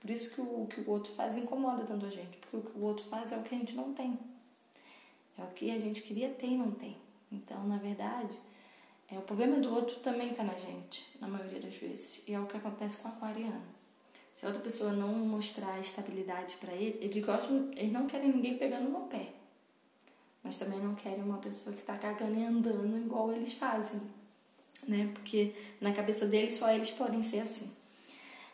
Por 0.00 0.10
isso 0.10 0.34
que 0.34 0.40
o, 0.40 0.66
que 0.66 0.80
o 0.80 0.90
outro 0.90 1.12
faz 1.12 1.36
incomoda 1.36 1.84
tanto 1.84 2.06
a 2.06 2.10
gente. 2.10 2.38
Porque 2.38 2.56
o 2.56 2.62
que 2.62 2.78
o 2.78 2.84
outro 2.84 3.04
faz 3.04 3.32
é 3.32 3.36
o 3.36 3.42
que 3.42 3.54
a 3.54 3.58
gente 3.58 3.74
não 3.74 3.92
tem. 3.92 4.18
É 5.38 5.42
o 5.42 5.48
que 5.48 5.70
a 5.70 5.78
gente 5.78 6.02
queria 6.02 6.30
ter 6.30 6.48
e 6.48 6.56
não 6.56 6.72
tem. 6.72 6.96
Então, 7.30 7.66
na 7.66 7.78
verdade, 7.78 8.38
é, 9.10 9.18
o 9.18 9.22
problema 9.22 9.56
do 9.58 9.74
outro 9.74 9.96
também 10.00 10.30
está 10.30 10.44
na 10.44 10.54
gente, 10.54 11.06
na 11.18 11.26
maioria 11.26 11.60
das 11.60 11.74
vezes. 11.76 12.22
E 12.26 12.34
é 12.34 12.40
o 12.40 12.46
que 12.46 12.56
acontece 12.56 12.98
com 12.98 13.08
o 13.08 13.12
aquariano. 13.12 13.78
Se 14.34 14.44
a 14.44 14.48
outra 14.48 14.62
pessoa 14.62 14.92
não 14.92 15.08
mostrar 15.08 15.80
estabilidade 15.80 16.56
para 16.56 16.72
ele, 16.72 16.98
eles 17.00 17.24
gostam, 17.24 17.70
eles 17.74 17.90
não 17.90 18.06
querem 18.06 18.30
ninguém 18.30 18.58
pegando 18.58 18.90
no 18.90 19.00
pé. 19.08 19.32
Mas 20.44 20.58
também 20.58 20.78
não 20.78 20.94
querem 20.94 21.22
uma 21.22 21.38
pessoa 21.38 21.74
que 21.74 21.82
tá 21.82 21.96
cagando 21.96 22.38
e 22.38 22.44
andando 22.44 22.96
igual 22.98 23.32
eles 23.32 23.54
fazem, 23.54 24.00
né? 24.86 25.10
Porque 25.14 25.54
na 25.80 25.92
cabeça 25.92 26.26
deles 26.26 26.54
só 26.54 26.70
eles 26.70 26.90
podem 26.90 27.22
ser 27.22 27.40
assim. 27.40 27.72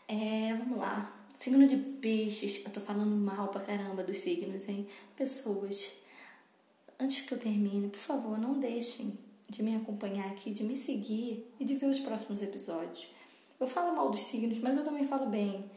É, 0.09 0.55
vamos 0.55 0.79
lá. 0.79 1.14
Signo 1.37 1.67
de 1.67 1.77
peixes, 1.77 2.64
eu 2.64 2.71
tô 2.71 2.81
falando 2.81 3.14
mal 3.17 3.49
pra 3.49 3.61
caramba 3.61 4.05
dos 4.05 4.19
signos, 4.19 4.69
hein? 4.69 4.88
Pessoas, 5.17 5.95
antes 6.99 7.23
que 7.23 7.35
eu 7.35 7.38
termine, 7.38 7.88
por 7.88 7.99
favor, 7.99 8.38
não 8.38 8.59
deixem 8.59 9.19
de 9.48 9.62
me 9.62 9.76
acompanhar 9.76 10.26
aqui, 10.30 10.50
de 10.50 10.64
me 10.64 10.76
seguir 10.76 11.52
e 11.59 11.64
de 11.64 11.74
ver 11.74 11.87
os 11.87 12.00
próximos 12.00 12.42
episódios. 12.42 13.11
Eu 13.59 13.68
falo 13.68 13.94
mal 13.94 14.11
dos 14.11 14.20
signos, 14.20 14.59
mas 14.59 14.76
eu 14.76 14.85
também 14.85 15.07
falo 15.07 15.26
bem. 15.26 15.70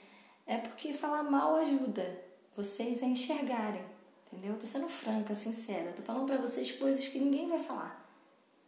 É 0.45 0.57
porque 0.57 0.93
falar 0.93 1.23
mal 1.23 1.55
ajuda 1.55 2.23
vocês 2.55 3.03
a 3.03 3.05
enxergarem, 3.05 3.83
entendeu? 4.25 4.53
Eu 4.53 4.59
tô 4.59 4.65
sendo 4.65 4.87
franca, 4.87 5.33
sincera. 5.35 5.93
Tô 5.93 6.01
falando 6.01 6.25
para 6.25 6.37
vocês 6.37 6.71
coisas 6.71 7.07
que 7.07 7.19
ninguém 7.19 7.47
vai 7.47 7.59
falar. 7.59 8.05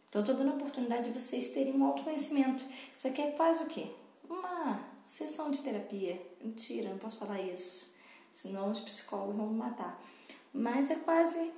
Então, 0.08 0.22
eu 0.22 0.26
tô 0.26 0.32
dando 0.32 0.50
a 0.50 0.54
oportunidade 0.54 1.10
de 1.10 1.20
vocês 1.20 1.48
terem 1.48 1.74
um 1.74 1.84
autoconhecimento. 1.84 2.64
Isso 2.96 3.06
aqui 3.06 3.22
é 3.22 3.30
quase 3.30 3.62
o 3.62 3.66
quê? 3.66 3.92
Uma 4.28 4.80
sessão 5.06 5.50
de 5.50 5.62
terapia. 5.62 6.20
Mentira, 6.40 6.90
não 6.90 6.98
posso 6.98 7.18
falar 7.18 7.40
isso. 7.40 7.94
Senão 8.30 8.70
os 8.70 8.80
psicólogos 8.80 9.36
vão 9.36 9.48
me 9.48 9.56
matar. 9.56 10.02
Mas 10.52 10.90
é 10.90 10.96
quase 10.96 11.52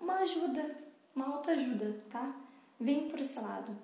uma 0.00 0.14
ajuda, 0.18 0.76
uma 1.14 1.26
autoajuda, 1.34 2.04
tá? 2.08 2.41
Vem 2.82 3.08
por 3.08 3.20
esse 3.20 3.38
lado. 3.38 3.78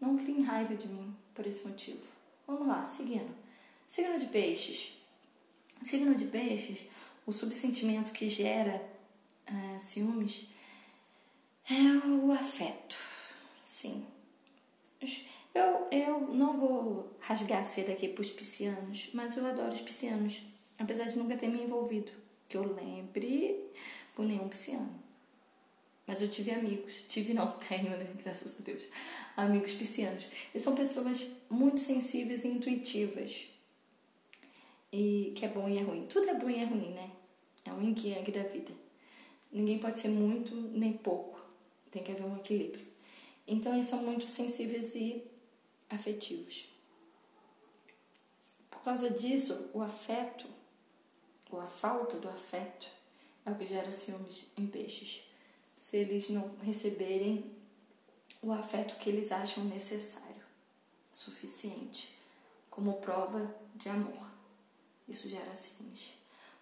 Não 0.00 0.16
criem 0.16 0.42
raiva 0.42 0.74
de 0.74 0.88
mim 0.88 1.14
por 1.32 1.46
esse 1.46 1.64
motivo. 1.66 2.04
Vamos 2.44 2.66
lá, 2.66 2.84
seguindo. 2.84 3.32
Signo 3.86 4.18
de 4.18 4.26
peixes. 4.26 4.98
Signo 5.80 6.12
de 6.16 6.26
peixes, 6.26 6.86
o 7.24 7.32
subsentimento 7.32 8.10
que 8.10 8.26
gera 8.26 8.82
uh, 9.48 9.78
ciúmes 9.78 10.48
é 11.70 12.08
o 12.08 12.32
afeto. 12.32 12.96
Sim. 13.62 14.04
Eu, 15.54 15.86
eu 15.92 16.20
não 16.34 16.52
vou 16.56 17.16
rasgar 17.20 17.60
a 17.60 17.64
seda 17.64 17.92
aqui 17.92 18.08
para 18.08 18.22
os 18.22 18.30
piscianos, 18.30 19.10
mas 19.14 19.36
eu 19.36 19.46
adoro 19.46 19.72
os 19.72 19.80
piscianos, 19.80 20.42
apesar 20.80 21.04
de 21.04 21.16
nunca 21.16 21.36
ter 21.36 21.48
me 21.48 21.62
envolvido, 21.62 22.10
que 22.48 22.56
eu 22.56 22.74
lembre 22.74 23.70
com 24.16 24.24
nenhum 24.24 24.48
pisciano. 24.48 25.01
Mas 26.06 26.20
eu 26.20 26.28
tive 26.28 26.50
amigos, 26.50 27.04
tive 27.08 27.32
não, 27.32 27.50
tenho, 27.68 27.90
né? 27.90 28.12
Graças 28.22 28.56
a 28.58 28.62
Deus. 28.62 28.82
Amigos 29.36 29.72
piscianos. 29.72 30.26
E 30.54 30.58
são 30.58 30.74
pessoas 30.74 31.26
muito 31.48 31.80
sensíveis 31.80 32.44
e 32.44 32.48
intuitivas. 32.48 33.48
E 34.92 35.32
que 35.36 35.44
é 35.44 35.48
bom 35.48 35.68
e 35.68 35.78
é 35.78 35.82
ruim. 35.82 36.06
Tudo 36.06 36.28
é 36.28 36.34
bom 36.34 36.50
e 36.50 36.56
é 36.56 36.64
ruim, 36.64 36.90
né? 36.90 37.10
É 37.64 37.72
um 37.72 37.82
yin 37.82 37.94
da 37.94 38.42
vida. 38.42 38.72
Ninguém 39.50 39.78
pode 39.78 40.00
ser 40.00 40.08
muito 40.08 40.54
nem 40.54 40.92
pouco. 40.92 41.40
Tem 41.90 42.02
que 42.02 42.10
haver 42.10 42.24
um 42.24 42.36
equilíbrio. 42.36 42.84
Então 43.46 43.72
eles 43.72 43.86
são 43.86 44.02
muito 44.02 44.28
sensíveis 44.28 44.94
e 44.94 45.22
afetivos. 45.88 46.68
Por 48.70 48.82
causa 48.82 49.10
disso, 49.10 49.70
o 49.72 49.80
afeto, 49.80 50.46
ou 51.50 51.60
a 51.60 51.66
falta 51.66 52.18
do 52.18 52.28
afeto, 52.28 52.88
é 53.46 53.50
o 53.50 53.54
que 53.54 53.66
gera 53.66 53.92
ciúmes 53.92 54.46
em 54.56 54.66
peixes 54.66 55.31
se 55.92 55.98
eles 55.98 56.30
não 56.30 56.50
receberem 56.62 57.52
o 58.40 58.50
afeto 58.50 58.96
que 58.98 59.10
eles 59.10 59.30
acham 59.30 59.62
necessário, 59.64 60.42
suficiente, 61.12 62.16
como 62.70 62.94
prova 62.94 63.54
de 63.74 63.90
amor. 63.90 64.30
Isso 65.06 65.28
gera 65.28 65.54
ciúmes. 65.54 66.14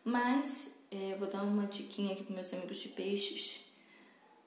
Mas, 0.03 0.73
é, 0.91 1.15
vou 1.15 1.29
dar 1.29 1.45
uma 1.45 1.69
diquinha 1.69 2.13
aqui 2.13 2.25
para 2.25 2.35
meus 2.35 2.53
amigos 2.53 2.79
de 2.79 2.89
peixes. 2.89 3.67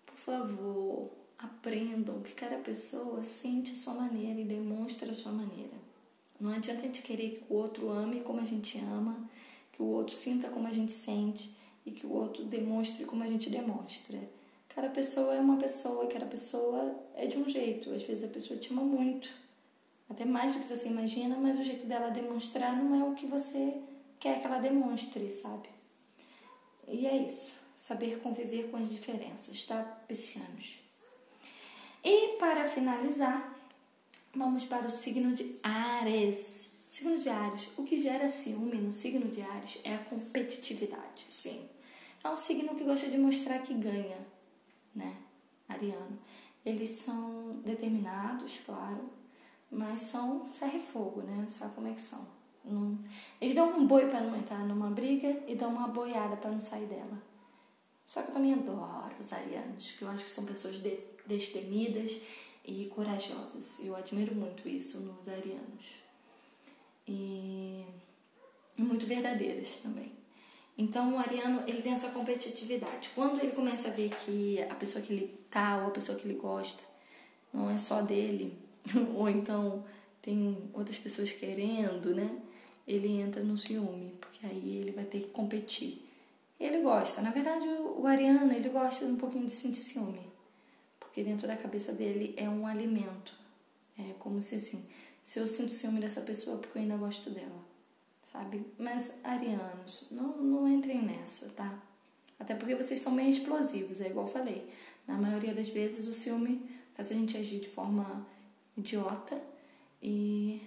Por 0.05 0.17
favor, 0.17 1.11
aprendam 1.37 2.21
que 2.21 2.33
cada 2.33 2.57
pessoa 2.57 3.23
sente 3.23 3.71
a 3.71 3.75
sua 3.75 3.93
maneira 3.93 4.41
e 4.41 4.43
demonstra 4.43 5.13
a 5.13 5.15
sua 5.15 5.31
maneira. 5.31 5.77
Não 6.41 6.51
adianta 6.51 6.81
a 6.81 6.85
gente 6.85 7.03
querer 7.03 7.39
que 7.39 7.45
o 7.53 7.55
outro 7.55 7.89
ame 7.89 8.19
como 8.19 8.41
a 8.41 8.45
gente 8.45 8.77
ama, 8.79 9.29
que 9.71 9.81
o 9.81 9.85
outro 9.85 10.13
sinta 10.13 10.49
como 10.49 10.67
a 10.67 10.71
gente 10.73 10.91
sente 10.91 11.55
e 11.85 11.91
que 11.91 12.05
o 12.05 12.11
outro 12.11 12.43
demonstre 12.43 13.05
como 13.05 13.23
a 13.23 13.27
gente 13.27 13.49
demonstra. 13.49 14.42
Cada 14.75 14.89
pessoa 14.89 15.35
é 15.35 15.39
uma 15.39 15.57
pessoa, 15.57 16.07
cada 16.07 16.25
pessoa 16.25 16.95
é 17.15 17.27
de 17.27 17.37
um 17.37 17.47
jeito. 17.47 17.93
Às 17.93 18.03
vezes 18.03 18.23
a 18.23 18.33
pessoa 18.33 18.59
te 18.59 18.71
ama 18.73 18.83
muito, 18.83 19.29
até 20.09 20.25
mais 20.25 20.53
do 20.53 20.61
que 20.61 20.75
você 20.75 20.87
imagina, 20.87 21.37
mas 21.37 21.59
o 21.59 21.63
jeito 21.63 21.85
dela 21.85 22.09
demonstrar 22.09 22.75
não 22.75 22.99
é 22.99 23.03
o 23.07 23.13
que 23.13 23.27
você 23.27 23.81
quer 24.19 24.39
que 24.39 24.47
ela 24.47 24.59
demonstre, 24.59 25.29
sabe? 25.31 25.69
E 26.87 27.05
é 27.05 27.17
isso. 27.17 27.61
Saber 27.75 28.19
conviver 28.21 28.69
com 28.69 28.77
as 28.77 28.89
diferenças, 28.89 29.63
tá, 29.65 29.81
piscianos? 30.07 30.79
E 32.03 32.35
para 32.37 32.65
finalizar, 32.65 33.57
vamos 34.35 34.65
para 34.65 34.87
o 34.87 34.91
signo 34.91 35.33
de 35.33 35.59
Ares. 35.63 36.71
Signo 36.89 37.17
de 37.17 37.29
Ares, 37.29 37.69
o 37.77 37.83
que 37.83 37.99
gera 37.99 38.29
ciúme 38.29 38.77
no 38.77 38.91
signo 38.91 39.27
de 39.27 39.41
Ares 39.41 39.79
é 39.83 39.95
a 39.95 39.99
competitividade, 39.99 41.25
sim. 41.29 41.67
É 42.23 42.29
um 42.29 42.35
signo 42.35 42.75
que 42.75 42.83
gosta 42.83 43.09
de 43.09 43.17
mostrar 43.17 43.59
que 43.59 43.73
ganha, 43.73 44.17
né, 44.95 45.15
ariano, 45.67 46.19
eles 46.65 46.89
são 46.89 47.61
determinados, 47.63 48.61
claro, 48.65 49.09
mas 49.69 50.01
são 50.01 50.45
ferro 50.45 50.77
e 50.77 50.79
fogo, 50.79 51.21
né? 51.21 51.45
Sabe 51.49 51.73
como 51.73 51.87
é 51.87 51.93
que 51.93 52.01
são? 52.01 52.25
Eles 53.41 53.53
dão 53.53 53.77
um 53.77 53.85
boi 53.85 54.07
para 54.07 54.21
não 54.21 54.37
entrar 54.37 54.59
numa 54.59 54.89
briga 54.89 55.43
e 55.47 55.55
dão 55.55 55.69
uma 55.69 55.87
boiada 55.87 56.37
para 56.37 56.51
não 56.51 56.61
sair 56.61 56.85
dela. 56.85 57.21
Só 58.05 58.21
que 58.21 58.29
eu 58.29 58.33
também 58.33 58.53
adoro 58.53 59.15
os 59.19 59.33
arianos, 59.33 59.91
que 59.91 60.03
eu 60.03 60.09
acho 60.09 60.23
que 60.23 60.29
são 60.29 60.45
pessoas 60.45 60.79
destemidas 61.25 62.21
e 62.63 62.85
corajosas. 62.85 63.83
Eu 63.83 63.95
admiro 63.95 64.33
muito 64.35 64.67
isso 64.67 64.99
nos 65.01 65.27
arianos. 65.27 65.99
E 67.07 67.85
muito 68.77 69.05
verdadeiras 69.05 69.77
também. 69.77 70.11
Então 70.77 71.13
o 71.13 71.19
ariano 71.19 71.63
ele 71.67 71.81
tem 71.81 71.93
essa 71.93 72.09
competitividade. 72.09 73.11
Quando 73.13 73.39
ele 73.39 73.51
começa 73.51 73.89
a 73.89 73.91
ver 73.91 74.09
que 74.09 74.61
a 74.63 74.75
pessoa 74.75 75.03
que 75.03 75.13
ele 75.13 75.39
tá 75.49 75.77
ou 75.77 75.87
a 75.87 75.91
pessoa 75.91 76.17
que 76.17 76.27
ele 76.27 76.37
gosta 76.37 76.83
não 77.53 77.69
é 77.69 77.77
só 77.77 78.01
dele, 78.01 78.57
ou 79.15 79.29
então 79.29 79.85
tem 80.21 80.69
outras 80.73 80.97
pessoas 80.97 81.31
querendo, 81.31 82.15
né? 82.15 82.41
Ele 82.87 83.07
entra 83.21 83.43
no 83.43 83.55
ciúme, 83.55 84.15
porque 84.19 84.45
aí 84.45 84.77
ele 84.77 84.91
vai 84.91 85.05
ter 85.05 85.19
que 85.19 85.27
competir. 85.27 86.09
Ele 86.59 86.81
gosta, 86.81 87.21
na 87.21 87.29
verdade 87.29 87.67
o 87.67 88.05
ariano 88.07 88.51
ele 88.51 88.69
gosta 88.69 89.05
um 89.05 89.15
pouquinho 89.15 89.45
de 89.45 89.51
sentir 89.51 89.79
ciúme, 89.79 90.21
porque 90.99 91.23
dentro 91.23 91.47
da 91.47 91.55
cabeça 91.55 91.93
dele 91.93 92.33
é 92.35 92.49
um 92.49 92.65
alimento. 92.65 93.33
É 93.97 94.13
como 94.17 94.41
se 94.41 94.55
assim, 94.55 94.83
se 95.21 95.39
eu 95.39 95.47
sinto 95.47 95.71
ciúme 95.71 95.99
dessa 95.99 96.21
pessoa 96.21 96.57
é 96.57 96.59
porque 96.59 96.79
eu 96.79 96.81
ainda 96.81 96.97
gosto 96.97 97.29
dela 97.29 97.72
sabe? 98.33 98.65
Mas 98.79 99.13
arianos, 99.23 100.09
não, 100.11 100.37
não 100.37 100.67
entrem 100.67 101.03
nessa, 101.03 101.49
tá? 101.49 101.79
Até 102.39 102.55
porque 102.55 102.75
vocês 102.75 102.99
são 102.99 103.15
bem 103.15 103.29
explosivos, 103.29 104.01
é 104.01 104.07
igual 104.07 104.25
eu 104.25 104.31
falei. 104.31 104.67
Na 105.07 105.17
maioria 105.17 105.53
das 105.53 105.69
vezes 105.69 106.07
o 106.07 106.13
ciúme 106.13 106.67
faz 106.95 107.11
a 107.11 107.13
gente 107.13 107.37
agir 107.37 107.59
de 107.59 107.69
forma 107.69 108.25
idiota 108.75 109.39
e 110.01 110.61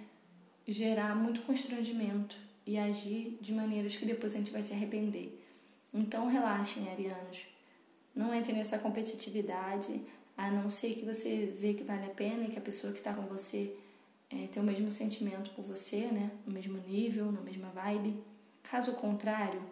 gerar 0.67 1.17
muito 1.17 1.43
constrangimento 1.43 2.37
e 2.65 2.79
agir 2.79 3.37
de 3.41 3.53
maneiras 3.53 3.97
que 3.97 4.07
depois 4.07 4.35
a 4.35 4.39
gente 4.39 4.53
vai 4.53 4.63
se 4.63 4.73
arrepender. 4.73 5.45
Então 5.93 6.29
relaxem, 6.29 6.89
arianos. 6.89 7.47
Não 8.15 8.35
entrem 8.35 8.57
nessa 8.57 8.79
competitividade, 8.79 10.01
a 10.37 10.51
não 10.51 10.71
ser 10.71 10.95
que 10.95 11.05
você 11.05 11.47
vê 11.47 11.75
que 11.75 11.83
vale 11.83 12.07
a 12.07 12.11
pena 12.11 12.45
e 12.45 12.49
que 12.49 12.59
a 12.59 12.63
pessoa 12.63 12.93
que 12.93 13.01
está 13.01 13.13
com 13.13 13.23
você 13.23 13.77
é, 14.31 14.47
ter 14.49 14.61
o 14.61 14.65
mesmo 14.65 14.91
sentimento 14.91 15.51
por 15.51 15.65
você, 15.65 16.07
né? 16.07 16.31
No 16.47 16.53
mesmo 16.53 16.79
nível, 16.79 17.31
na 17.31 17.41
mesma 17.41 17.69
vibe. 17.71 18.23
Caso 18.62 18.95
contrário, 18.95 19.62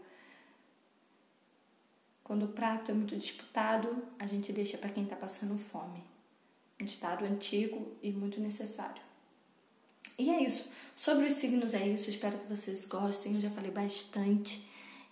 quando 2.22 2.44
o 2.44 2.48
prato 2.48 2.90
é 2.90 2.94
muito 2.94 3.16
disputado, 3.16 4.04
a 4.18 4.26
gente 4.26 4.52
deixa 4.52 4.78
para 4.78 4.90
quem 4.90 5.04
está 5.04 5.16
passando 5.16 5.58
fome. 5.58 6.02
Um 6.80 6.84
estado 6.84 7.24
antigo 7.24 7.92
e 8.02 8.10
muito 8.10 8.40
necessário. 8.40 9.02
E 10.18 10.30
é 10.30 10.42
isso. 10.42 10.72
Sobre 10.94 11.26
os 11.26 11.32
signos 11.32 11.74
é 11.74 11.86
isso. 11.86 12.08
Espero 12.08 12.38
que 12.38 12.48
vocês 12.48 12.84
gostem. 12.84 13.34
Eu 13.34 13.40
já 13.40 13.50
falei 13.50 13.70
bastante. 13.70 14.64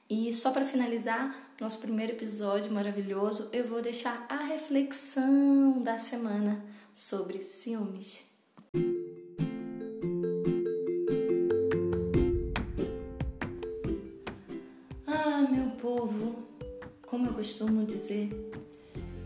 E 0.09 0.33
só 0.33 0.52
para 0.52 0.64
finalizar 0.64 1.55
nosso 1.61 1.78
primeiro 1.81 2.12
episódio 2.12 2.72
maravilhoso, 2.72 3.50
eu 3.52 3.66
vou 3.66 3.83
deixar 3.83 4.26
a 4.28 4.44
reflexão 4.44 5.83
da 5.83 5.98
semana 5.98 6.64
sobre 6.94 7.42
ciúmes. 7.42 8.32
Costumo 17.42 17.85
dizer, 17.85 18.31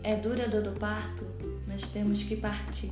é 0.01 0.15
dura 0.15 0.45
a 0.45 0.47
dor 0.47 0.63
do 0.63 0.71
parto, 0.71 1.23
mas 1.67 1.83
temos 1.83 2.23
que 2.23 2.35
partir. 2.35 2.89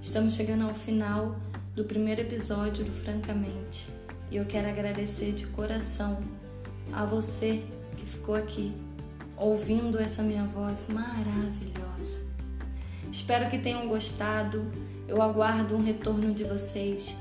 Estamos 0.00 0.32
chegando 0.32 0.64
ao 0.64 0.72
final 0.72 1.36
do 1.74 1.84
primeiro 1.84 2.22
episódio 2.22 2.82
do 2.82 2.90
Francamente 2.90 3.90
e 4.30 4.38
eu 4.38 4.46
quero 4.46 4.66
agradecer 4.66 5.32
de 5.32 5.46
coração 5.48 6.18
a 6.90 7.04
você 7.04 7.62
que 7.94 8.06
ficou 8.06 8.34
aqui 8.34 8.72
ouvindo 9.36 10.00
essa 10.00 10.22
minha 10.22 10.44
voz 10.44 10.86
maravilhosa. 10.88 12.18
Espero 13.12 13.50
que 13.50 13.58
tenham 13.58 13.86
gostado. 13.86 14.64
Eu 15.06 15.20
aguardo 15.20 15.76
um 15.76 15.84
retorno 15.84 16.32
de 16.32 16.44
vocês 16.44 17.14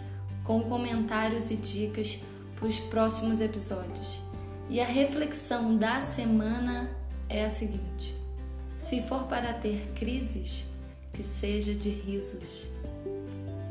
com 0.46 0.62
comentários 0.62 1.52
e 1.52 1.58
dicas 1.58 2.22
para 2.56 2.70
os 2.70 2.80
próximos 2.80 3.42
episódios. 3.42 4.22
E 4.70 4.80
a 4.80 4.86
reflexão 4.86 5.76
da 5.76 6.00
semana 6.00 6.96
é 7.30 7.46
a 7.46 7.50
seguinte: 7.50 8.16
se 8.78 9.02
for 9.02 9.24
para 9.24 9.54
ter 9.54 9.92
crises, 9.96 10.63
que 11.13 11.24
seja 11.24 11.74
de 11.74 11.90
risos. 11.90 12.68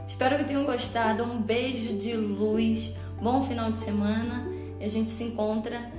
Espero 0.07 0.38
que 0.38 0.45
tenham 0.45 0.64
gostado. 0.64 1.23
Um 1.23 1.40
beijo 1.40 1.97
de 1.97 2.14
luz, 2.16 2.95
bom 3.21 3.42
final 3.42 3.71
de 3.71 3.81
semana 3.81 4.47
e 4.81 4.85
a 4.85 4.88
gente 4.88 5.11
se 5.11 5.25
encontra 5.25 5.90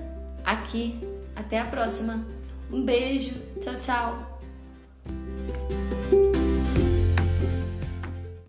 aqui. 0.43 0.99
Até 1.35 1.59
a 1.59 1.65
próxima. 1.65 2.25
Um 2.71 2.83
beijo, 2.83 3.35
tchau, 3.61 3.75
tchau. 3.79 4.36